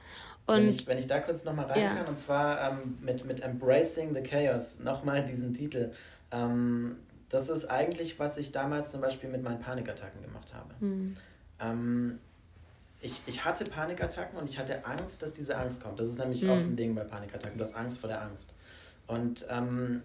Und 0.47 0.57
wenn, 0.57 0.69
ich, 0.69 0.87
wenn 0.87 0.99
ich 0.99 1.07
da 1.07 1.21
kurz 1.21 1.45
nochmal 1.45 1.67
rein 1.67 1.83
ja. 1.83 1.95
kann, 1.95 2.07
und 2.07 2.19
zwar 2.19 2.73
ähm, 2.73 2.99
mit, 3.01 3.25
mit 3.25 3.41
Embracing 3.41 4.15
the 4.15 4.23
Chaos, 4.23 4.81
nochmal 4.81 5.25
diesen 5.25 5.53
Titel. 5.53 5.93
Ähm, 6.31 6.97
das 7.29 7.49
ist 7.49 7.67
eigentlich, 7.71 8.19
was 8.19 8.37
ich 8.39 8.53
damals 8.53 8.91
zum 8.91 9.01
Beispiel 9.01 9.31
mit 9.31 9.43
meinen 9.43 9.61
Panikattacken 9.61 10.23
gemacht 10.23 10.53
habe. 10.55 10.75
Mhm. 10.81 11.17
Ähm, 11.61 12.19
ich, 13.01 13.21
ich 13.27 13.45
hatte 13.45 13.65
Panikattacken 13.65 14.39
und 14.39 14.49
ich 14.49 14.59
hatte 14.59 14.85
Angst, 14.85 15.23
dass 15.23 15.33
diese 15.33 15.57
Angst 15.57 15.83
kommt. 15.83 15.99
Das 16.01 16.09
ist 16.09 16.19
nämlich 16.19 16.43
mhm. 16.43 16.51
oft 16.51 16.63
ein 16.63 16.77
Ding 16.77 16.95
bei 16.95 17.05
Panikattacken. 17.05 17.59
Du 17.59 17.65
hast 17.65 17.75
Angst 17.75 17.99
vor 17.99 18.09
der 18.09 18.23
Angst. 18.23 18.53
Und 19.13 19.47
ähm, 19.51 20.03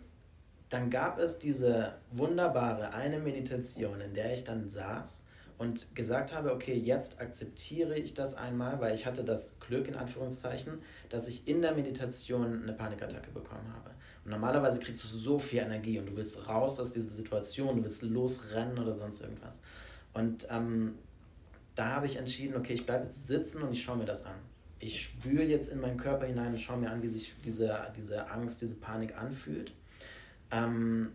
dann 0.68 0.90
gab 0.90 1.18
es 1.18 1.40
diese 1.40 1.94
wunderbare 2.12 2.94
eine 2.94 3.20
Meditation, 3.20 4.02
in 4.02 4.14
der 4.14 4.34
ich 4.34 4.44
dann 4.44 4.70
saß 4.70 5.24
und 5.58 5.96
gesagt 5.96 6.36
habe, 6.36 6.52
okay, 6.52 6.74
jetzt 6.74 7.22
akzeptiere 7.22 7.98
ich 7.98 8.16
das 8.16 8.36
einmal, 8.36 8.82
weil 8.82 8.94
ich 8.94 9.06
hatte 9.06 9.24
das 9.24 9.58
Glück 9.62 9.88
in 9.88 9.96
Anführungszeichen, 9.96 10.80
dass 11.08 11.30
ich 11.30 11.48
in 11.48 11.62
der 11.62 11.74
Meditation 11.74 12.64
eine 12.64 12.74
Panikattacke 12.74 13.32
bekommen 13.32 13.74
habe. 13.74 13.92
Und 14.26 14.32
normalerweise 14.32 14.80
kriegst 14.80 15.02
du 15.06 15.08
so 15.08 15.40
viel 15.40 15.60
Energie 15.60 16.00
und 16.00 16.08
du 16.08 16.18
willst 16.18 16.46
raus 16.46 16.78
aus 16.82 16.92
dieser 16.92 17.10
Situation, 17.10 17.78
du 17.78 17.84
willst 17.86 18.04
losrennen 18.04 18.78
oder 18.78 18.92
sonst 18.92 19.22
irgendwas. 19.22 19.58
Und 20.14 20.48
ähm, 20.52 20.96
da 21.76 21.92
habe 21.96 22.08
ich 22.08 22.18
entschieden, 22.18 22.58
okay, 22.58 22.74
ich 22.74 22.86
bleibe 22.86 23.06
jetzt 23.06 23.26
sitzen 23.26 23.64
und 23.64 23.72
ich 23.72 23.82
schaue 23.82 23.96
mir 23.96 24.06
das 24.06 24.26
an. 24.26 24.36
Ich 24.80 25.02
spüre 25.02 25.44
jetzt 25.44 25.72
in 25.72 25.82
meinen 25.82 25.98
Körper 25.98 26.26
hinein 26.26 26.52
und 26.52 26.60
schaue 26.60 26.78
mir 26.78 26.92
an, 26.92 27.02
wie 27.02 27.08
sich 27.08 27.34
diese, 27.44 27.76
diese 27.96 28.30
Angst, 28.30 28.62
diese 28.62 28.76
Panik 28.76 29.18
anfühlt. 29.18 29.72
Ähm, 30.52 31.10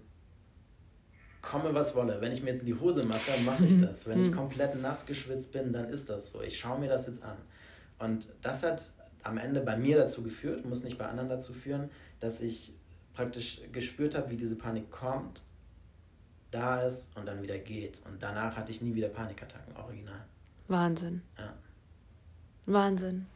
komme 1.41 1.75
was 1.75 1.95
wolle. 1.95 2.21
Wenn 2.21 2.33
ich 2.33 2.43
mir 2.43 2.53
jetzt 2.53 2.61
in 2.61 2.67
die 2.67 2.79
Hose 2.79 3.05
mache, 3.05 3.31
dann 3.35 3.45
mache 3.45 3.65
ich 3.65 3.81
das. 3.81 4.07
Wenn 4.07 4.23
ich 4.23 4.31
mhm. 4.31 4.37
komplett 4.37 4.81
nass 4.81 5.07
geschwitzt 5.07 5.53
bin, 5.53 5.73
dann 5.73 5.89
ist 5.91 6.09
das 6.09 6.31
so. 6.31 6.41
Ich 6.41 6.59
schaue 6.59 6.79
mir 6.79 6.89
das 6.89 7.07
jetzt 7.07 7.23
an. 7.23 7.37
Und 7.99 8.29
das 8.41 8.63
hat 8.63 8.93
am 9.23 9.39
Ende 9.39 9.61
bei 9.61 9.77
mir 9.77 9.97
dazu 9.99 10.23
geführt, 10.23 10.65
muss 10.65 10.83
nicht 10.83 10.99
bei 10.99 11.07
anderen 11.07 11.29
dazu 11.29 11.53
führen, 11.53 11.91
dass 12.21 12.41
ich 12.41 12.73
praktisch 13.15 13.61
gespürt 13.73 14.15
habe, 14.15 14.31
wie 14.31 14.37
diese 14.37 14.57
Panik 14.57 14.91
kommt, 14.91 15.43
da 16.51 16.83
ist 16.83 17.17
und 17.17 17.27
dann 17.27 17.43
wieder 17.43 17.59
geht. 17.59 18.01
Und 18.07 18.23
danach 18.23 18.57
hatte 18.57 18.73
ich 18.73 18.81
nie 18.81 18.95
wieder 18.95 19.09
Panikattacken, 19.09 19.77
original. 19.77 20.25
Wahnsinn. 20.69 21.23
Ja. 21.39 21.53
Wahnsinn. 22.67 23.27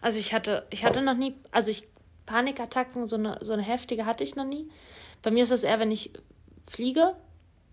Also 0.00 0.18
ich 0.18 0.32
hatte, 0.32 0.66
ich 0.70 0.84
hatte 0.84 1.02
noch 1.02 1.16
nie, 1.16 1.34
also 1.50 1.70
ich 1.70 1.88
Panikattacken, 2.26 3.06
so 3.06 3.16
eine, 3.16 3.38
so 3.40 3.52
eine 3.52 3.62
heftige 3.62 4.06
hatte 4.06 4.24
ich 4.24 4.36
noch 4.36 4.44
nie. 4.44 4.68
Bei 5.22 5.30
mir 5.30 5.42
ist 5.42 5.50
es 5.50 5.64
eher, 5.64 5.80
wenn 5.80 5.90
ich 5.90 6.12
fliege, 6.66 7.14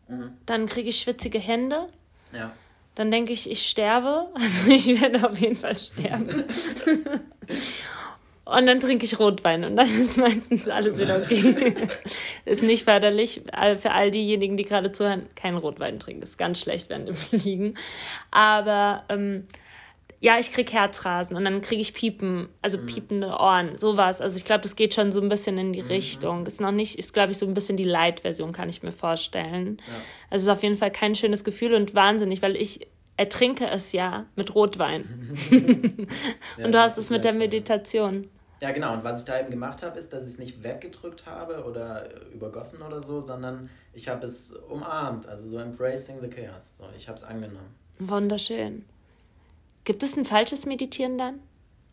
Mhm. 0.08 0.32
Dann 0.46 0.68
kriege 0.68 0.90
ich 0.90 1.00
schwitzige 1.00 1.40
Hände. 1.40 1.88
Ja. 2.34 2.52
Dann 2.96 3.12
denke 3.12 3.34
ich, 3.34 3.50
ich 3.50 3.68
sterbe. 3.68 4.28
Also 4.36 4.72
ich 4.72 5.02
werde 5.02 5.30
auf 5.30 5.40
jeden 5.40 5.56
Fall 5.56 5.78
sterben. 5.78 6.30
und 8.46 8.66
dann 8.66 8.80
trinke 8.80 9.06
ich 9.06 9.20
Rotwein 9.20 9.66
und 9.66 9.76
dann 9.76 9.88
ist 9.88 10.18
meistens 10.18 10.68
alles 10.70 10.98
wieder 11.00 11.22
okay. 11.22 11.88
ist 12.46 12.64
nicht 12.64 12.86
förderlich 12.86 13.42
für 13.78 13.92
all 13.92 14.12
diejenigen, 14.12 14.58
die 14.58 14.64
gerade 14.64 14.92
zuhören, 14.92 15.30
kein 15.36 15.56
Rotwein 15.56 16.00
trinken. 16.00 16.24
Ist 16.24 16.38
ganz 16.38 16.60
schlecht 16.60 16.90
während 16.90 17.08
dem 17.08 17.16
Fliegen. 17.16 17.76
Aber 18.32 19.04
ähm, 19.10 19.48
ja, 20.20 20.40
ich 20.40 20.52
krieg 20.52 20.72
Herzrasen 20.74 21.36
und 21.36 21.46
dann 21.46 21.62
kriege 21.62 21.82
ich 21.82 21.94
Piepen, 21.94 22.50
also 22.62 22.80
mhm. 22.80 22.86
piepende 22.88 23.28
Ohren, 23.28 23.78
sowas. 23.78 24.20
Also 24.20 24.38
ich 24.38 24.46
glaube, 24.46 24.62
das 24.62 24.76
geht 24.76 24.94
schon 24.94 25.12
so 25.12 25.22
ein 25.22 25.30
bisschen 25.30 25.58
in 25.58 25.74
die 25.74 25.84
mhm. 25.84 25.90
Richtung. 25.90 26.46
Ist 26.48 26.60
noch 26.60 26.72
nicht, 26.72 26.98
ist 26.98 27.14
glaube 27.14 27.32
ich 27.32 27.38
so 27.38 27.46
ein 27.46 27.54
bisschen 27.54 27.78
die 27.78 27.84
Light-Version, 27.84 28.52
kann 28.52 28.68
ich 28.70 28.82
mir 28.82 28.92
vorstellen. 28.92 29.78
Ja. 29.86 29.94
Also 30.32 30.44
es 30.44 30.44
ist 30.44 30.50
auf 30.50 30.64
jeden 30.64 30.78
Fall 30.78 30.92
kein 30.92 31.14
schönes 31.14 31.44
Gefühl 31.44 31.76
und 31.76 31.94
wahnsinnig, 31.94 32.42
weil 32.42 32.56
ich 32.56 32.88
ertrinke 33.16 33.68
es 33.68 33.92
ja 33.92 34.26
mit 34.36 34.56
Rotwein. 34.56 35.36
ja, 35.52 35.58
und 36.66 36.72
du 36.72 36.80
hast 36.80 36.98
es 36.98 37.10
mit 37.10 37.24
der 37.24 37.34
Meditation. 37.34 38.28
Ja, 38.60 38.72
genau. 38.72 38.94
Und 38.94 39.04
was 39.04 39.20
ich 39.20 39.26
da 39.26 39.40
eben 39.40 39.52
gemacht 39.52 39.84
habe, 39.84 40.00
ist, 40.00 40.14
dass 40.14 40.24
ich 40.24 40.34
es 40.34 40.40
nicht 40.40 40.64
weggedrückt 40.64 41.28
habe 41.28 41.64
oder 41.64 42.10
übergossen 42.32 42.82
oder 42.82 43.02
so, 43.02 43.22
sondern 43.22 43.70
ich 43.94 44.08
habe 44.08 44.26
es 44.26 44.52
umarmt, 44.52 45.28
also 45.28 45.48
so 45.48 45.60
embracing 45.60 46.22
the 46.22 46.28
chaos. 46.28 46.76
So, 46.78 46.86
ich 46.98 47.08
habe 47.08 47.18
es 47.18 47.24
angenommen. 47.24 47.76
Wunderschön. 48.00 48.86
Gibt 49.88 50.04
es 50.04 50.18
ein 50.18 50.26
falsches 50.26 50.66
Meditieren 50.66 51.18
dann? 51.18 51.40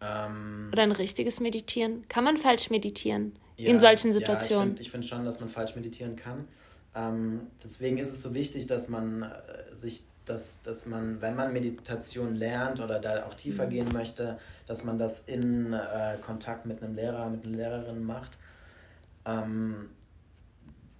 Ähm, 0.00 0.68
Oder 0.72 0.82
ein 0.82 0.90
richtiges 0.90 1.38
Meditieren? 1.38 2.02
Kann 2.08 2.24
man 2.24 2.36
falsch 2.36 2.68
meditieren 2.68 3.38
ja, 3.56 3.70
in 3.70 3.78
solchen 3.78 4.12
Situationen? 4.12 4.74
Ja, 4.74 4.80
ich 4.80 4.90
finde 4.90 5.06
find 5.06 5.14
schon, 5.14 5.24
dass 5.24 5.38
man 5.38 5.48
falsch 5.48 5.76
meditieren 5.76 6.16
kann. 6.16 6.48
Ähm, 6.96 7.42
deswegen 7.62 7.98
ist 7.98 8.10
es 8.10 8.20
so 8.20 8.34
wichtig, 8.34 8.66
dass 8.66 8.88
man 8.88 9.22
äh, 9.22 9.72
sich, 9.72 10.02
dass, 10.24 10.60
dass 10.62 10.86
man, 10.86 11.22
wenn 11.22 11.36
man 11.36 11.52
Meditation 11.52 12.34
lernt 12.34 12.80
oder 12.80 12.98
da 12.98 13.26
auch 13.26 13.34
tiefer 13.34 13.66
mhm. 13.66 13.70
gehen 13.70 13.88
möchte, 13.92 14.40
dass 14.66 14.82
man 14.82 14.98
das 14.98 15.20
in 15.28 15.72
äh, 15.72 16.16
Kontakt 16.20 16.66
mit 16.66 16.82
einem 16.82 16.96
Lehrer, 16.96 17.30
mit 17.30 17.44
einer 17.44 17.56
Lehrerin 17.56 18.02
macht. 18.02 18.36
Ähm, 19.24 19.90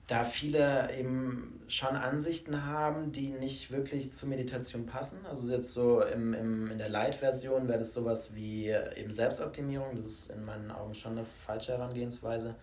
da 0.07 0.25
viele 0.25 0.95
eben 0.95 1.61
schon 1.67 1.97
Ansichten 1.97 2.67
haben, 2.67 3.13
die 3.13 3.31
nicht 3.31 3.71
wirklich 3.71 4.13
zur 4.13 4.29
Meditation 4.29 4.85
passen. 4.85 5.25
Also 5.25 5.51
jetzt 5.51 5.73
so 5.73 6.03
im, 6.03 6.35
im, 6.35 6.71
in 6.71 6.79
der 6.79 6.91
Light-Version 6.91 7.69
wäre 7.69 7.79
das 7.79 7.95
sowas 7.95 8.35
wie 8.35 8.69
eben 8.69 9.13
Selbstoptimierung. 9.13 9.97
Das 9.97 10.05
ist 10.05 10.31
in 10.31 10.45
meinen 10.45 10.71
Augen 10.71 10.95
schon 10.95 11.13
eine 11.13 11.27
falsche 11.47 11.73
Herangehensweise. 11.73 12.55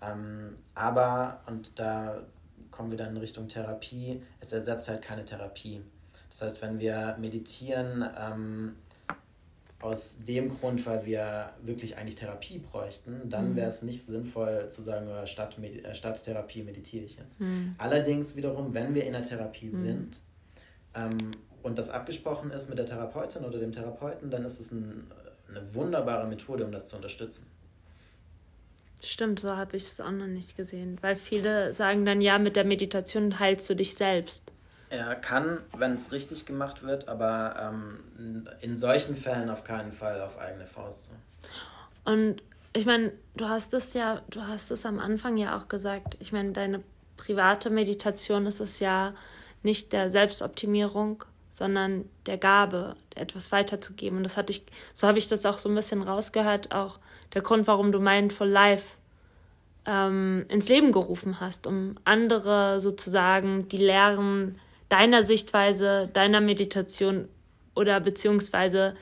Ähm, 0.00 0.56
aber, 0.74 1.42
und 1.46 1.78
da 1.78 2.22
kommen 2.70 2.90
wir 2.90 2.98
dann 2.98 3.10
in 3.10 3.16
Richtung 3.18 3.48
Therapie, 3.48 4.22
es 4.40 4.52
ersetzt 4.52 4.88
halt 4.88 5.02
keine 5.02 5.24
Therapie. 5.24 5.82
Das 6.30 6.42
heißt, 6.42 6.62
wenn 6.62 6.78
wir 6.78 7.16
meditieren, 7.18 8.08
ähm, 8.18 8.76
aus 9.86 10.16
dem 10.26 10.58
Grund, 10.58 10.84
weil 10.84 11.06
wir 11.06 11.50
wirklich 11.62 11.96
eigentlich 11.96 12.16
Therapie 12.16 12.58
bräuchten, 12.58 13.28
dann 13.28 13.52
mhm. 13.52 13.56
wäre 13.56 13.68
es 13.68 13.82
nicht 13.82 14.04
sinnvoll 14.04 14.68
zu 14.70 14.82
sagen, 14.82 15.08
äh, 15.08 15.26
statt, 15.26 15.58
Medi 15.58 15.80
äh, 15.80 15.94
statt 15.94 16.22
Therapie 16.22 16.62
meditiere 16.62 17.04
ich 17.04 17.16
jetzt. 17.16 17.40
Mhm. 17.40 17.74
Allerdings 17.78 18.36
wiederum, 18.36 18.74
wenn 18.74 18.94
wir 18.94 19.04
in 19.04 19.12
der 19.12 19.22
Therapie 19.22 19.66
mhm. 19.66 19.84
sind 19.84 20.20
ähm, 20.94 21.30
und 21.62 21.78
das 21.78 21.90
abgesprochen 21.90 22.50
ist 22.50 22.68
mit 22.68 22.78
der 22.78 22.86
Therapeutin 22.86 23.44
oder 23.44 23.58
dem 23.58 23.72
Therapeuten, 23.72 24.30
dann 24.30 24.44
ist 24.44 24.60
es 24.60 24.72
ein, 24.72 25.06
eine 25.48 25.74
wunderbare 25.74 26.26
Methode, 26.26 26.64
um 26.64 26.72
das 26.72 26.88
zu 26.88 26.96
unterstützen. 26.96 27.46
Stimmt, 29.02 29.40
so 29.40 29.56
habe 29.56 29.76
ich 29.76 29.84
es 29.84 30.00
auch 30.00 30.10
noch 30.10 30.26
nicht 30.26 30.56
gesehen. 30.56 30.98
Weil 31.00 31.16
viele 31.16 31.72
sagen 31.72 32.04
dann, 32.04 32.20
ja, 32.20 32.38
mit 32.38 32.56
der 32.56 32.64
Meditation 32.64 33.38
heilst 33.38 33.68
du 33.70 33.76
dich 33.76 33.94
selbst. 33.94 34.52
Er 34.88 35.14
kann, 35.16 35.58
wenn 35.76 35.94
es 35.94 36.12
richtig 36.12 36.46
gemacht 36.46 36.82
wird, 36.82 37.08
aber 37.08 37.56
ähm, 38.18 38.46
in 38.60 38.78
solchen 38.78 39.16
Fällen 39.16 39.50
auf 39.50 39.64
keinen 39.64 39.92
Fall 39.92 40.20
auf 40.20 40.38
eigene 40.38 40.66
Faust. 40.66 41.00
Und 42.04 42.42
ich 42.72 42.86
meine, 42.86 43.12
du 43.36 43.48
hast 43.48 43.74
es 43.74 43.94
ja, 43.94 44.22
du 44.30 44.42
hast 44.42 44.70
es 44.70 44.86
am 44.86 44.98
Anfang 44.98 45.36
ja 45.36 45.56
auch 45.56 45.68
gesagt. 45.68 46.16
Ich 46.20 46.32
meine, 46.32 46.52
deine 46.52 46.82
private 47.16 47.70
Meditation 47.70 48.46
ist 48.46 48.60
es 48.60 48.78
ja 48.80 49.14
nicht 49.62 49.92
der 49.92 50.10
Selbstoptimierung, 50.10 51.24
sondern 51.50 52.08
der 52.26 52.38
Gabe, 52.38 52.96
etwas 53.14 53.50
weiterzugeben. 53.50 54.18
Und 54.18 54.24
das 54.24 54.36
hatte 54.36 54.52
ich, 54.52 54.64
so 54.92 55.08
habe 55.08 55.18
ich 55.18 55.26
das 55.26 55.46
auch 55.46 55.58
so 55.58 55.68
ein 55.68 55.74
bisschen 55.74 56.02
rausgehört, 56.02 56.72
auch 56.72 56.98
der 57.34 57.42
Grund, 57.42 57.66
warum 57.66 57.92
du 57.92 57.98
Mindful 57.98 58.46
Life 58.46 58.98
ähm, 59.86 60.44
ins 60.48 60.68
Leben 60.68 60.92
gerufen 60.92 61.40
hast, 61.40 61.66
um 61.66 61.96
andere 62.04 62.78
sozusagen 62.78 63.68
die 63.68 63.78
Lehren 63.78 64.58
deiner 64.88 65.22
Sichtweise, 65.22 66.08
deiner 66.12 66.40
Meditation 66.40 67.28
oder 67.74 68.00
beziehungsweise 68.00 68.94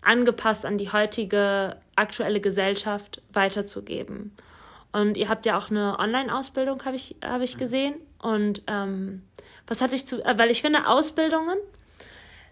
angepasst 0.00 0.64
an 0.64 0.78
die 0.78 0.92
heutige 0.92 1.76
aktuelle 1.96 2.40
Gesellschaft 2.40 3.22
weiterzugeben. 3.32 4.36
Und 4.92 5.16
ihr 5.16 5.28
habt 5.28 5.44
ja 5.44 5.58
auch 5.58 5.70
eine 5.70 5.98
Online-Ausbildung, 5.98 6.84
habe 6.84 6.96
ich, 6.96 7.16
hab 7.22 7.42
ich 7.42 7.58
gesehen. 7.58 7.96
Und 8.18 8.62
ähm, 8.66 9.22
was 9.66 9.80
hatte 9.80 9.94
ich 9.94 10.06
zu, 10.06 10.24
äh, 10.24 10.38
weil 10.38 10.50
ich 10.50 10.62
finde, 10.62 10.86
Ausbildungen 10.88 11.58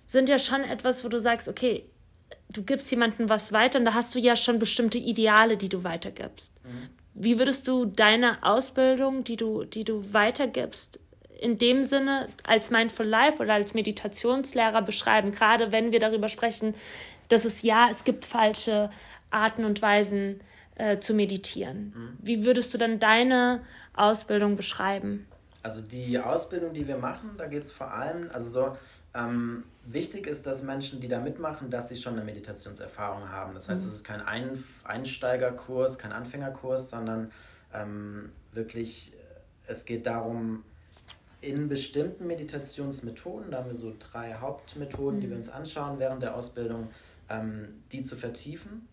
sind 0.06 0.28
ja 0.28 0.38
schon 0.38 0.62
etwas, 0.62 1.04
wo 1.04 1.08
du 1.08 1.18
sagst, 1.18 1.48
okay, 1.48 1.84
du 2.50 2.62
gibst 2.62 2.90
jemandem 2.90 3.28
was 3.28 3.52
weiter 3.52 3.78
und 3.78 3.84
da 3.84 3.94
hast 3.94 4.14
du 4.14 4.18
ja 4.18 4.36
schon 4.36 4.58
bestimmte 4.58 4.98
Ideale, 4.98 5.56
die 5.56 5.68
du 5.68 5.84
weitergibst. 5.84 6.52
Mhm. 6.64 6.88
Wie 7.14 7.38
würdest 7.38 7.68
du 7.68 7.84
deine 7.84 8.42
Ausbildung, 8.42 9.24
die 9.24 9.36
du, 9.36 9.64
die 9.64 9.84
du 9.84 10.12
weitergibst, 10.12 11.00
in 11.40 11.58
dem 11.58 11.84
Sinne 11.84 12.26
als 12.44 12.70
Mindful 12.70 13.06
Life 13.06 13.42
oder 13.42 13.54
als 13.54 13.74
Meditationslehrer 13.74 14.82
beschreiben, 14.82 15.32
gerade 15.32 15.72
wenn 15.72 15.92
wir 15.92 16.00
darüber 16.00 16.28
sprechen, 16.28 16.74
dass 17.28 17.44
es 17.44 17.62
ja, 17.62 17.88
es 17.90 18.04
gibt 18.04 18.24
falsche 18.24 18.90
Arten 19.30 19.64
und 19.64 19.82
Weisen 19.82 20.40
äh, 20.76 20.98
zu 20.98 21.14
meditieren. 21.14 21.92
Mhm. 21.96 22.18
Wie 22.20 22.44
würdest 22.44 22.72
du 22.74 22.78
dann 22.78 23.00
deine 23.00 23.60
Ausbildung 23.94 24.56
beschreiben? 24.56 25.26
Also 25.62 25.80
die 25.80 26.18
Ausbildung, 26.18 26.74
die 26.74 26.86
wir 26.86 26.98
machen, 26.98 27.30
da 27.38 27.46
geht 27.46 27.64
es 27.64 27.72
vor 27.72 27.92
allem, 27.92 28.28
also 28.32 28.50
so, 28.50 28.76
ähm, 29.14 29.64
wichtig 29.86 30.26
ist, 30.26 30.46
dass 30.46 30.62
Menschen, 30.62 31.00
die 31.00 31.08
da 31.08 31.20
mitmachen, 31.20 31.70
dass 31.70 31.88
sie 31.88 31.96
schon 31.96 32.14
eine 32.14 32.24
Meditationserfahrung 32.24 33.30
haben. 33.30 33.54
Das 33.54 33.68
heißt, 33.68 33.84
mhm. 33.84 33.88
es 33.90 33.94
ist 33.96 34.04
kein 34.04 34.20
Ein 34.20 34.62
Einsteigerkurs, 34.82 35.98
kein 35.98 36.12
Anfängerkurs, 36.12 36.90
sondern 36.90 37.30
ähm, 37.72 38.32
wirklich, 38.52 39.12
es 39.66 39.84
geht 39.84 40.06
darum, 40.06 40.64
in 41.44 41.68
bestimmten 41.68 42.26
Meditationsmethoden, 42.26 43.50
da 43.50 43.58
haben 43.58 43.68
wir 43.68 43.74
so 43.74 43.94
drei 43.98 44.34
Hauptmethoden, 44.34 45.18
mhm. 45.18 45.20
die 45.20 45.28
wir 45.28 45.36
mhm. 45.36 45.42
uns 45.42 45.50
anschauen 45.50 45.98
während 45.98 46.22
der 46.22 46.34
Ausbildung, 46.34 46.88
ähm, 47.28 47.82
die 47.92 48.02
zu 48.02 48.16
vertiefen 48.16 48.88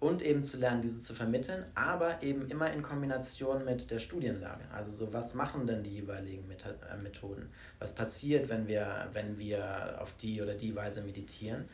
und 0.00 0.22
eben 0.22 0.42
zu 0.44 0.56
lernen, 0.56 0.80
diese 0.80 1.02
zu 1.02 1.14
vermitteln, 1.14 1.64
aber 1.74 2.22
eben 2.22 2.48
immer 2.50 2.72
in 2.72 2.82
Kombination 2.82 3.64
mit 3.66 3.90
der 3.90 3.98
Studienlage. 3.98 4.64
Also 4.74 5.06
so, 5.06 5.12
was 5.12 5.34
machen 5.34 5.66
denn 5.66 5.82
die 5.82 5.90
jeweiligen 5.90 6.50
äh, 6.50 6.96
Methoden? 7.02 7.50
Was 7.78 7.94
passiert, 7.94 8.48
wenn 8.48 8.66
wir, 8.66 9.08
wenn 9.12 9.38
wir 9.38 9.98
auf 10.00 10.14
die 10.16 10.40
oder 10.40 10.54
die 10.54 10.74
Weise 10.74 11.02
meditieren? 11.02 11.66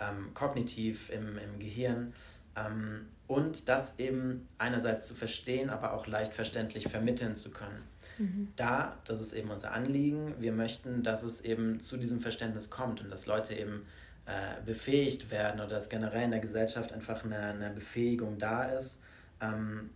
Ähm, 0.00 0.32
kognitiv 0.32 1.10
im, 1.10 1.38
im 1.38 1.58
Gehirn. 1.58 2.14
Ähm, 2.56 3.06
und 3.26 3.68
das 3.68 3.98
eben 3.98 4.48
einerseits 4.58 5.06
zu 5.06 5.14
verstehen, 5.14 5.68
aber 5.70 5.92
auch 5.92 6.06
leicht 6.06 6.32
verständlich 6.32 6.88
vermitteln 6.88 7.36
zu 7.36 7.50
können. 7.50 7.82
Mhm. 8.18 8.48
Da, 8.56 8.96
das 9.04 9.20
ist 9.20 9.32
eben 9.32 9.50
unser 9.50 9.72
Anliegen, 9.72 10.34
wir 10.38 10.52
möchten, 10.52 11.02
dass 11.02 11.22
es 11.22 11.40
eben 11.42 11.82
zu 11.82 11.96
diesem 11.96 12.20
Verständnis 12.20 12.70
kommt 12.70 13.00
und 13.00 13.10
dass 13.10 13.26
Leute 13.26 13.54
eben 13.54 13.86
äh, 14.26 14.62
befähigt 14.64 15.30
werden 15.30 15.60
oder 15.60 15.70
dass 15.70 15.88
generell 15.88 16.24
in 16.24 16.30
der 16.30 16.40
Gesellschaft 16.40 16.92
einfach 16.92 17.24
eine, 17.24 17.36
eine 17.36 17.70
Befähigung 17.70 18.38
da 18.38 18.64
ist, 18.64 19.02
ähm, 19.40 19.90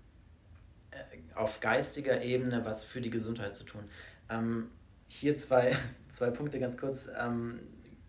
äh, 0.91 0.97
auf 1.35 1.61
geistiger 1.61 2.23
Ebene 2.23 2.65
was 2.65 2.85
für 2.85 3.01
die 3.01 3.11
Gesundheit 3.11 3.55
zu 3.55 3.65
tun. 3.65 3.85
Ähm, 4.29 4.69
hier 5.09 5.37
zwei, 5.37 5.75
zwei 6.13 6.31
Punkte 6.31 6.61
ganz 6.61 6.77
kurz. 6.77 7.09
Ähm, 7.19 7.61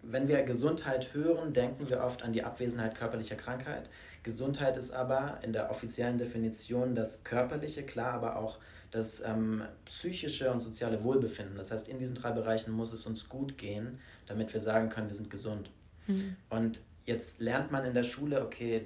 wenn 0.01 0.27
wir 0.27 0.43
Gesundheit 0.43 1.13
hören, 1.13 1.53
denken 1.53 1.89
wir 1.89 2.01
oft 2.01 2.23
an 2.23 2.33
die 2.33 2.43
Abwesenheit 2.43 2.95
körperlicher 2.95 3.35
Krankheit. 3.35 3.89
Gesundheit 4.23 4.77
ist 4.77 4.91
aber 4.91 5.39
in 5.43 5.53
der 5.53 5.69
offiziellen 5.69 6.17
Definition 6.17 6.95
das 6.95 7.23
körperliche, 7.23 7.83
klar, 7.83 8.13
aber 8.13 8.35
auch 8.35 8.59
das 8.91 9.21
ähm, 9.23 9.63
psychische 9.85 10.51
und 10.51 10.61
soziale 10.61 11.03
Wohlbefinden. 11.03 11.55
Das 11.57 11.71
heißt, 11.71 11.89
in 11.89 11.99
diesen 11.99 12.15
drei 12.15 12.31
Bereichen 12.31 12.71
muss 12.71 12.93
es 12.93 13.05
uns 13.05 13.29
gut 13.29 13.57
gehen, 13.57 13.99
damit 14.25 14.53
wir 14.53 14.61
sagen 14.61 14.89
können, 14.89 15.07
wir 15.07 15.15
sind 15.15 15.29
gesund. 15.29 15.69
Mhm. 16.07 16.35
Und 16.49 16.79
jetzt 17.05 17.39
lernt 17.39 17.71
man 17.71 17.85
in 17.85 17.93
der 17.93 18.03
Schule, 18.03 18.43
okay, 18.43 18.85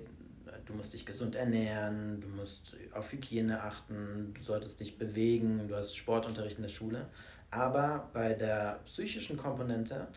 du 0.65 0.73
musst 0.73 0.93
dich 0.93 1.05
gesund 1.05 1.35
ernähren, 1.35 2.19
du 2.21 2.27
musst 2.29 2.75
auf 2.93 3.11
Hygiene 3.11 3.61
achten, 3.61 4.33
du 4.33 4.41
solltest 4.41 4.79
dich 4.79 4.97
bewegen, 4.97 5.67
du 5.67 5.75
hast 5.75 5.95
Sportunterricht 5.95 6.57
in 6.57 6.63
der 6.63 6.69
Schule. 6.69 7.07
Aber 7.51 8.09
bei 8.13 8.33
der 8.33 8.79
psychischen 8.85 9.37
Komponente 9.37 10.07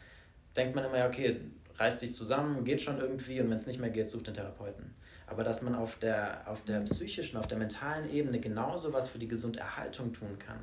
denkt 0.57 0.75
man 0.75 0.85
immer, 0.85 1.07
okay, 1.07 1.41
reiß 1.79 2.01
dich 2.01 2.17
zusammen, 2.17 2.65
geht 2.65 2.83
schon 2.83 2.99
irgendwie 2.99 3.41
und 3.41 3.51
wenn 3.51 3.57
es 3.57 3.67
nicht 3.67 3.81
mehr 3.81 3.91
geht, 3.91 4.11
such 4.11 4.23
den 4.23 4.35
Therapeuten. 4.35 4.95
Aber 5.27 5.43
dass 5.43 5.63
man 5.63 5.75
auf 5.75 5.99
der, 5.99 6.43
auf 6.47 6.65
der 6.65 6.81
psychischen, 6.81 7.37
auf 7.37 7.49
der 7.49 7.59
mentalen 7.59 8.11
Ebene 8.11 8.41
genauso 8.41 8.93
was 8.93 9.09
für 9.09 9.19
die 9.19 9.29
Gesunderhaltung 9.29 10.13
tun 10.13 10.39
kann 10.39 10.59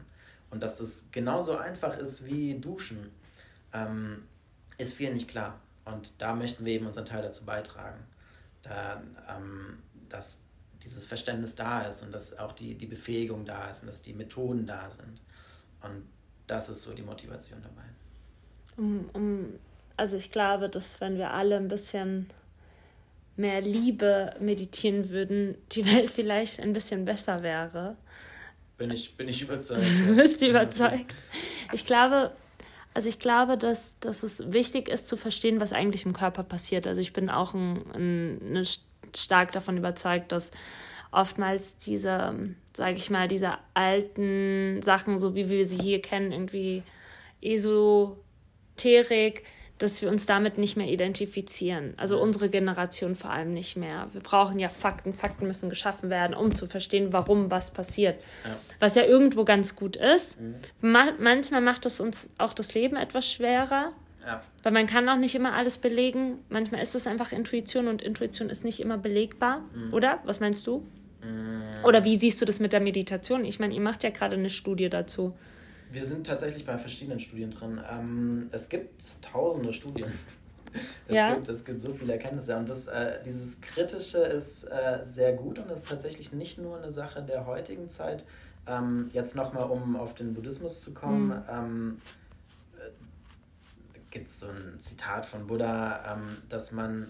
und 0.54 0.62
dass 0.62 0.78
das 0.78 1.08
genauso 1.12 1.58
einfach 1.58 1.97
ist 1.97 2.26
wie 2.26 2.60
Duschen, 2.60 3.12
ähm, 3.73 4.23
ist 4.78 4.93
vielen 4.93 5.13
nicht 5.13 5.30
klar. 5.30 5.60
Und 5.86 6.21
da 6.21 6.36
möchten 6.36 6.63
wir 6.63 6.73
eben 6.73 6.86
unseren 6.86 7.06
Teil 7.06 7.23
dazu 7.23 7.43
beitragen, 7.43 7.99
da, 8.62 9.02
ähm, 9.28 9.80
dass 10.10 10.39
dieses 10.84 11.06
Verständnis 11.06 11.56
da 11.56 11.82
ist 11.82 12.04
und 12.04 12.12
dass 12.12 12.38
auch 12.38 12.52
die, 12.52 12.76
die 12.76 12.86
Befähigung 12.86 13.45
da 13.45 13.69
ist 13.69 13.84
und 13.84 13.88
dass 13.88 14.02
die 14.02 14.13
Methoden 14.13 14.67
da 14.67 14.89
sind. 14.89 15.21
Und 15.82 16.08
das 16.47 16.69
ist 16.69 16.84
so 16.84 16.93
die 16.93 17.02
Motivation 17.02 17.62
dabei. 17.62 17.84
Um, 18.78 19.10
um, 19.13 19.60
also 19.97 20.17
ich 20.17 20.32
glaube, 20.32 20.69
dass 20.69 21.01
wenn 21.01 21.17
wir 21.17 21.32
alle 21.32 21.58
ein 21.58 21.67
bisschen 21.67 22.29
mehr 23.36 23.62
Liebe 23.62 24.36
meditieren 24.39 25.10
würden, 25.10 25.58
die 25.71 25.86
Welt 25.86 26.12
vielleicht 26.12 26.60
ein 26.60 26.73
bisschen 26.73 27.06
besser 27.06 27.41
wäre. 27.41 27.97
Bin 28.77 28.91
ich, 28.91 29.15
bin 29.17 29.27
ich 29.27 29.41
überzeugt. 29.41 29.84
du 30.08 30.15
bist 30.15 30.41
überzeugt. 30.41 31.15
Ich 31.71 31.86
glaube, 31.86 32.36
also 32.93 33.10
ich 33.10 33.19
glaube, 33.19 33.58
dass, 33.58 33.97
dass 33.99 34.23
es 34.23 34.51
wichtig 34.51 34.88
ist 34.88 35.08
zu 35.08 35.17
verstehen, 35.17 35.60
was 35.60 35.73
eigentlich 35.73 36.06
im 36.06 36.13
Körper 36.13 36.43
passiert. 36.43 36.86
Also 36.86 37.01
ich 37.01 37.13
bin 37.13 37.29
auch 37.29 37.53
ein, 37.53 38.56
ein, 38.56 38.67
stark 39.15 39.51
davon 39.51 39.77
überzeugt, 39.77 40.32
dass 40.32 40.51
oftmals 41.12 41.77
diese, 41.77 42.56
sage 42.75 42.95
ich 42.95 43.10
mal, 43.10 43.27
diese 43.27 43.58
alten 43.73 44.82
Sachen, 44.82 45.19
so 45.19 45.36
wie 45.36 45.49
wir 45.49 45.65
sie 45.65 45.77
hier 45.77 46.01
kennen, 46.01 46.32
irgendwie 46.32 46.84
Esoterik, 47.41 49.43
dass 49.84 50.02
wir 50.02 50.10
uns 50.10 50.26
damit 50.26 50.58
nicht 50.58 50.78
mehr 50.78 50.88
identifizieren. 50.88 51.93
Also 51.98 52.17
unsere 52.17 52.50
Generation 52.50 53.15
vor 53.15 53.32
allem 53.32 53.54
nicht 53.54 53.76
mehr. 53.76 54.08
Wir 54.13 54.22
brauchen 54.22 54.58
ja 54.58 54.69
Fakten. 54.69 55.13
Fakten 55.13 55.46
müssen 55.46 55.69
geschaffen 55.69 56.10
werden, 56.10 56.34
um 56.38 56.56
zu 56.56 56.67
verstehen, 56.67 57.12
warum 57.12 57.52
was 57.52 57.72
passiert. 57.72 58.15
Ja. 58.46 58.52
Was 58.80 58.96
ja 58.96 59.04
irgendwo 59.04 59.43
ganz 59.43 59.76
gut 59.76 59.98
ist. 59.98 60.39
Mhm. 60.39 60.56
Ma 60.80 61.12
manchmal 61.19 61.60
macht 61.60 61.86
es 61.86 62.00
uns 62.00 62.30
auch 62.38 62.54
das 62.54 62.74
Leben 62.74 62.96
etwas 62.96 63.30
schwerer. 63.30 63.91
Ja. 64.26 64.41
Weil 64.63 64.72
man 64.72 64.88
kann 64.88 65.10
auch 65.10 65.17
nicht 65.17 65.36
immer 65.36 65.52
alles 65.52 65.78
belegen. 65.78 66.39
Manchmal 66.48 66.82
ist 66.82 66.96
es 66.96 67.06
einfach 67.06 67.34
Intuition 67.34 67.89
und 67.89 68.02
Intuition 68.02 68.50
ist 68.50 68.63
nicht 68.63 68.80
immer 68.80 68.98
belegbar, 68.98 69.65
mhm. 69.76 69.93
oder? 69.93 70.19
Was 70.24 70.39
meinst 70.39 70.65
du? 70.65 70.88
Mhm. 71.22 71.62
Oder 71.84 72.06
wie 72.06 72.15
siehst 72.15 72.41
du 72.41 72.46
das 72.46 72.62
mit 72.62 72.72
der 72.72 72.80
Meditation? 72.80 73.43
Ich 73.43 73.60
meine, 73.60 73.74
ihr 73.74 73.82
macht 73.82 74.06
ja 74.06 74.12
gerade 74.12 74.38
eine 74.38 74.50
Studie 74.50 74.88
dazu. 74.88 75.36
Wir 75.93 76.08
sind 76.08 76.25
tatsächlich 76.25 76.65
bei 76.65 76.75
verschiedenen 76.79 77.19
Studien 77.19 77.51
drin. 77.51 77.79
Ähm, 77.88 78.49
es 78.51 78.67
gibt 78.67 79.21
tausende 79.21 79.71
Studien. 79.71 80.12
Es, 81.08 81.15
ja. 81.15 81.36
gibt, 81.36 81.47
es 81.49 81.65
gibt 81.65 81.84
so 81.84 81.93
viele 81.93 82.13
Erkenntnisse. 82.13 82.58
Und 82.58 82.67
das, 82.67 82.88
äh, 82.88 83.21
dieses 83.23 83.62
Kritische 83.62 84.17
ist 84.17 84.63
äh, 84.63 85.01
sehr 85.03 85.34
gut 85.34 85.60
und 85.60 85.69
ist 85.69 85.88
tatsächlich 85.88 86.34
nicht 86.34 86.58
nur 86.58 86.77
eine 86.77 86.89
Sache 86.89 87.21
der 87.21 87.45
heutigen 87.45 87.89
Zeit. 87.89 88.25
Ähm, 88.65 89.12
jetzt 89.13 89.36
nochmal, 89.36 89.69
um 89.69 89.95
auf 89.95 90.15
den 90.15 90.34
Buddhismus 90.34 90.82
zu 90.82 90.91
kommen. 90.91 91.27
Mhm. 91.27 91.43
Ähm, 91.47 92.01
äh, 92.79 92.89
gibt 94.10 94.29
es 94.29 94.39
so 94.39 94.47
ein 94.47 94.79
Zitat 94.79 95.27
von 95.27 95.45
Buddha, 95.45 96.15
ähm, 96.15 96.38
dass 96.49 96.71
man 96.71 97.06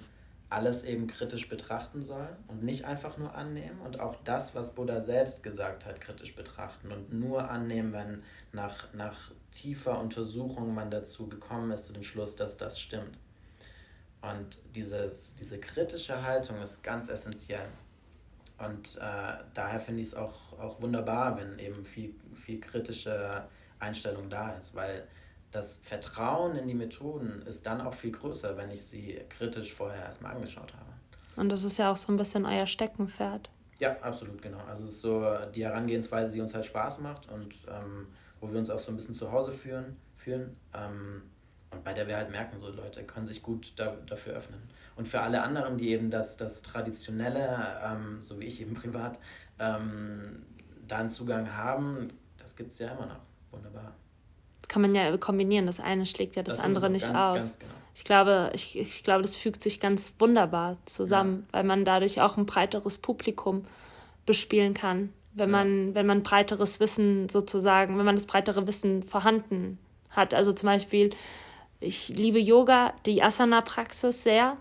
alles 0.50 0.84
eben 0.84 1.08
kritisch 1.08 1.48
betrachten 1.48 2.04
soll 2.04 2.28
und 2.50 2.64
nicht 2.64 2.84
einfach 2.84 3.18
nur 3.18 3.34
annehmen 3.34 3.80
und 3.86 4.00
auch 4.00 4.16
das, 4.24 4.54
was 4.56 4.74
Buddha 4.74 5.02
selbst 5.02 5.42
gesagt 5.42 5.86
hat, 5.86 6.00
kritisch 6.00 6.36
betrachten 6.36 6.92
und 6.92 7.14
nur 7.14 7.50
annehmen, 7.50 7.94
wenn 7.94 8.24
nach, 8.54 8.94
nach 8.94 9.32
tiefer 9.52 10.00
Untersuchung 10.00 10.74
man 10.74 10.90
dazu 10.90 11.28
gekommen 11.28 11.72
ist, 11.72 11.86
zu 11.88 11.94
dem 11.94 12.04
Schluss, 12.04 12.36
dass 12.36 12.58
das 12.58 12.80
stimmt. 12.80 13.18
Und 14.22 14.60
dieses, 14.74 15.36
diese 15.36 15.60
kritische 15.60 16.24
Haltung 16.26 16.62
ist 16.62 16.82
ganz 16.82 17.10
essentiell. 17.10 17.68
Und 18.58 18.96
äh, 18.98 19.44
daher 19.54 19.80
finde 19.80 20.02
ich 20.02 20.08
es 20.08 20.16
auch, 20.16 20.58
auch 20.60 20.82
wunderbar, 20.82 21.38
wenn 21.38 21.60
eben 21.60 21.84
viel, 21.84 22.16
viel 22.34 22.62
kritische 22.62 23.44
Einstellung 23.80 24.30
da 24.30 24.52
ist, 24.54 24.76
weil 24.76 25.08
das 25.52 25.80
Vertrauen 25.84 26.56
in 26.56 26.68
die 26.68 26.74
Methoden 26.74 27.44
ist 27.46 27.66
dann 27.66 27.82
auch 27.82 27.94
viel 27.94 28.12
größer, 28.12 28.56
wenn 28.58 28.72
ich 28.72 28.84
sie 28.84 29.20
kritisch 29.30 29.74
vorher 29.74 30.04
erstmal 30.06 30.36
angeschaut 30.36 30.74
habe. 30.74 30.94
Und 31.36 31.50
das 31.50 31.64
ist 31.64 31.78
ja 31.78 31.92
auch 31.92 31.98
so 31.98 32.12
ein 32.12 32.18
bisschen 32.18 32.46
euer 32.46 32.66
Steckenpferd. 32.66 33.50
Ja, 33.80 33.98
absolut, 34.02 34.42
genau. 34.42 34.60
Also 34.70 34.84
es 34.84 34.92
ist 34.92 35.02
so 35.02 35.28
die 35.54 35.66
Herangehensweise, 35.66 36.34
die 36.34 36.42
uns 36.42 36.54
halt 36.54 36.66
Spaß 36.66 37.00
macht 37.00 37.30
und 37.30 37.54
ähm, 37.68 38.08
wo 38.44 38.52
wir 38.52 38.60
uns 38.60 38.70
auch 38.70 38.80
so 38.80 38.92
ein 38.92 38.96
bisschen 38.96 39.16
zu 39.16 39.32
Hause 39.32 39.52
fühlen. 39.52 39.96
fühlen 40.16 40.56
ähm, 40.74 41.24
und 41.72 41.84
bei 41.84 41.94
der 41.94 42.08
wir 42.08 42.18
halt 42.18 42.30
merken, 42.30 42.60
so 42.60 42.70
Leute 42.70 43.04
können 43.04 43.26
sich 43.26 43.42
gut 43.42 43.74
da, 43.78 43.96
dafür 44.06 44.34
öffnen. 44.34 44.62
Und 44.96 45.08
für 45.08 45.22
alle 45.22 45.42
anderen, 45.42 45.78
die 45.78 45.90
eben 45.90 46.12
das, 46.12 46.38
das 46.38 46.62
Traditionelle, 46.62 47.82
ähm, 47.84 48.22
so 48.22 48.40
wie 48.40 48.46
ich 48.46 48.62
eben 48.62 48.74
privat, 48.76 49.18
ähm, 49.58 50.44
da 50.88 50.98
einen 50.98 51.10
Zugang 51.10 51.56
haben, 51.56 52.10
das 52.38 52.56
gibt 52.56 52.74
es 52.74 52.80
ja 52.80 52.92
immer 52.92 53.08
noch. 53.08 53.22
Wunderbar 53.52 53.96
kann 54.74 54.82
man 54.82 54.96
ja 54.96 55.16
kombinieren. 55.18 55.68
Das 55.68 55.80
eine 55.80 56.08
schlägt 56.08 56.36
ja 56.36 56.42
das, 56.42 56.56
das 56.56 56.66
andere 56.66 56.90
nicht 56.90 57.06
ganz, 57.06 57.18
aus. 57.18 57.36
Ganz 57.36 57.60
genau. 57.60 57.72
Ich 57.94 58.04
glaube, 58.04 58.52
ich, 58.56 58.76
ich 58.76 59.04
glaube, 59.04 59.22
das 59.22 59.36
fügt 59.36 59.62
sich 59.62 59.80
ganz 59.80 60.16
wunderbar 60.18 60.78
zusammen, 60.86 61.44
ja. 61.46 61.60
weil 61.60 61.64
man 61.64 61.86
dadurch 61.86 62.22
auch 62.22 62.38
ein 62.38 62.48
breiteres 62.48 62.98
Publikum 62.98 63.66
bespielen 64.26 64.74
kann. 64.74 65.14
Wenn 65.36 65.50
ja. 65.50 65.58
man, 65.58 65.96
wenn 65.96 66.06
man 66.06 66.24
breiteres 66.24 66.80
Wissen 66.80 67.30
sozusagen, 67.30 67.98
wenn 67.98 68.06
man 68.06 68.16
das 68.16 68.26
breitere 68.26 68.68
Wissen 68.68 69.04
vorhanden 69.04 69.80
hat. 70.10 70.34
Also 70.34 70.54
zum 70.54 70.68
Beispiel, 70.68 71.12
ich 71.80 72.10
liebe 72.10 72.40
Yoga, 72.40 72.94
die 73.06 73.22
Asana-Praxis 73.24 74.24
sehr 74.24 74.58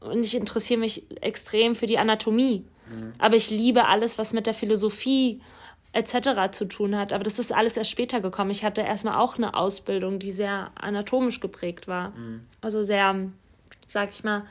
und 0.00 0.24
ich 0.24 0.34
interessiere 0.34 0.80
mich 0.80 1.04
extrem 1.20 1.74
für 1.74 1.86
die 1.86 1.98
Anatomie. 1.98 2.64
Mhm. 2.88 3.12
Aber 3.18 3.36
ich 3.36 3.50
liebe 3.50 3.86
alles, 3.86 4.18
was 4.18 4.32
mit 4.32 4.46
der 4.46 4.54
Philosophie 4.54 5.40
etc. 5.92 6.50
zu 6.52 6.64
tun 6.66 6.96
hat. 6.96 7.12
Aber 7.12 7.24
das 7.24 7.38
ist 7.38 7.52
alles 7.52 7.76
erst 7.76 7.90
später 7.90 8.20
gekommen. 8.20 8.50
Ich 8.50 8.64
hatte 8.64 8.80
erstmal 8.80 9.16
auch 9.16 9.36
eine 9.36 9.54
Ausbildung, 9.54 10.18
die 10.18 10.32
sehr 10.32 10.70
anatomisch 10.74 11.40
geprägt 11.40 11.86
war. 11.88 12.10
Mhm. 12.10 12.42
Also 12.60 12.82
sehr, 12.82 13.14
sag 13.86 14.10
ich 14.10 14.24
mal, 14.24 14.44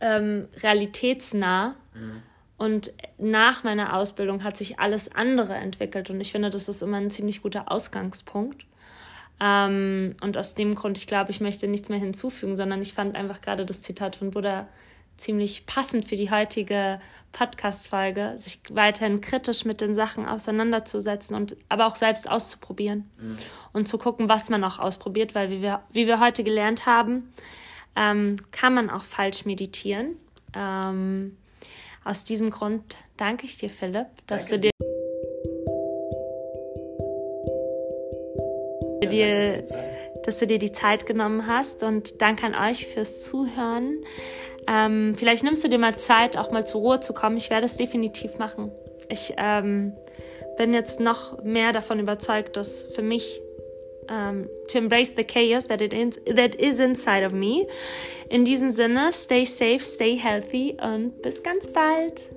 ähm, 0.00 0.48
realitätsnah. 0.62 1.76
Mhm. 1.94 2.22
Und 2.62 2.92
nach 3.18 3.64
meiner 3.64 3.96
Ausbildung 3.96 4.44
hat 4.44 4.56
sich 4.56 4.78
alles 4.78 5.12
andere 5.12 5.54
entwickelt. 5.54 6.10
Und 6.10 6.20
ich 6.20 6.30
finde, 6.30 6.48
das 6.48 6.68
ist 6.68 6.80
immer 6.80 6.98
ein 6.98 7.10
ziemlich 7.10 7.42
guter 7.42 7.72
Ausgangspunkt. 7.72 8.66
Ähm, 9.40 10.12
und 10.20 10.36
aus 10.36 10.54
dem 10.54 10.76
Grund, 10.76 10.96
ich 10.96 11.08
glaube, 11.08 11.32
ich 11.32 11.40
möchte 11.40 11.66
nichts 11.66 11.88
mehr 11.88 11.98
hinzufügen, 11.98 12.54
sondern 12.54 12.80
ich 12.80 12.94
fand 12.94 13.16
einfach 13.16 13.40
gerade 13.40 13.66
das 13.66 13.82
Zitat 13.82 14.14
von 14.14 14.30
Buddha 14.30 14.68
ziemlich 15.16 15.66
passend 15.66 16.08
für 16.08 16.14
die 16.14 16.30
heutige 16.30 17.00
Podcast-Folge, 17.32 18.34
sich 18.36 18.60
weiterhin 18.70 19.20
kritisch 19.20 19.64
mit 19.64 19.80
den 19.80 19.96
Sachen 19.96 20.24
auseinanderzusetzen 20.24 21.34
und 21.34 21.56
aber 21.68 21.88
auch 21.88 21.96
selbst 21.96 22.30
auszuprobieren 22.30 23.10
mhm. 23.18 23.38
und 23.72 23.88
zu 23.88 23.98
gucken, 23.98 24.28
was 24.28 24.50
man 24.50 24.62
auch 24.62 24.78
ausprobiert, 24.78 25.34
weil 25.34 25.50
wie 25.50 25.62
wir, 25.62 25.82
wie 25.90 26.06
wir 26.06 26.20
heute 26.20 26.44
gelernt 26.44 26.86
haben, 26.86 27.32
ähm, 27.96 28.36
kann 28.52 28.72
man 28.72 28.88
auch 28.88 29.02
falsch 29.02 29.46
meditieren. 29.46 30.14
Ähm, 30.54 31.36
aus 32.04 32.24
diesem 32.24 32.50
Grund 32.50 32.96
danke 33.16 33.46
ich 33.46 33.56
dir, 33.56 33.70
Philipp, 33.70 34.06
dass 34.26 34.48
danke. 34.48 34.70
du 34.70 34.72
dir, 39.00 39.08
dir 39.08 39.64
dass 40.24 40.38
du 40.38 40.46
dir 40.46 40.58
die 40.58 40.72
Zeit 40.72 41.06
genommen 41.06 41.46
hast 41.46 41.82
und 41.82 42.22
danke 42.22 42.46
an 42.46 42.54
euch 42.54 42.86
fürs 42.86 43.24
Zuhören. 43.24 44.04
Ähm, 44.68 45.14
vielleicht 45.16 45.42
nimmst 45.42 45.64
du 45.64 45.68
dir 45.68 45.78
mal 45.78 45.96
Zeit, 45.96 46.36
auch 46.36 46.50
mal 46.50 46.66
zur 46.66 46.80
Ruhe 46.80 47.00
zu 47.00 47.12
kommen. 47.12 47.36
Ich 47.36 47.50
werde 47.50 47.66
es 47.66 47.76
definitiv 47.76 48.38
machen. 48.38 48.70
Ich 49.08 49.34
ähm, 49.36 49.92
bin 50.56 50.72
jetzt 50.72 51.00
noch 51.00 51.42
mehr 51.42 51.72
davon 51.72 51.98
überzeugt, 51.98 52.56
dass 52.56 52.84
für 52.84 53.02
mich 53.02 53.40
um, 54.08 54.48
to 54.68 54.78
embrace 54.78 55.12
the 55.12 55.24
chaos 55.24 55.66
that 55.66 55.80
it 55.80 55.92
is, 55.92 56.18
that 56.26 56.58
is 56.58 56.80
inside 56.80 57.22
of 57.22 57.32
me. 57.32 57.66
In 58.30 58.44
diesem 58.44 58.70
Sinne, 58.70 59.12
stay 59.12 59.44
safe, 59.44 59.84
stay 59.84 60.16
healthy 60.16 60.76
und 60.80 61.22
bis 61.22 61.42
ganz 61.42 61.66
bald. 61.68 62.30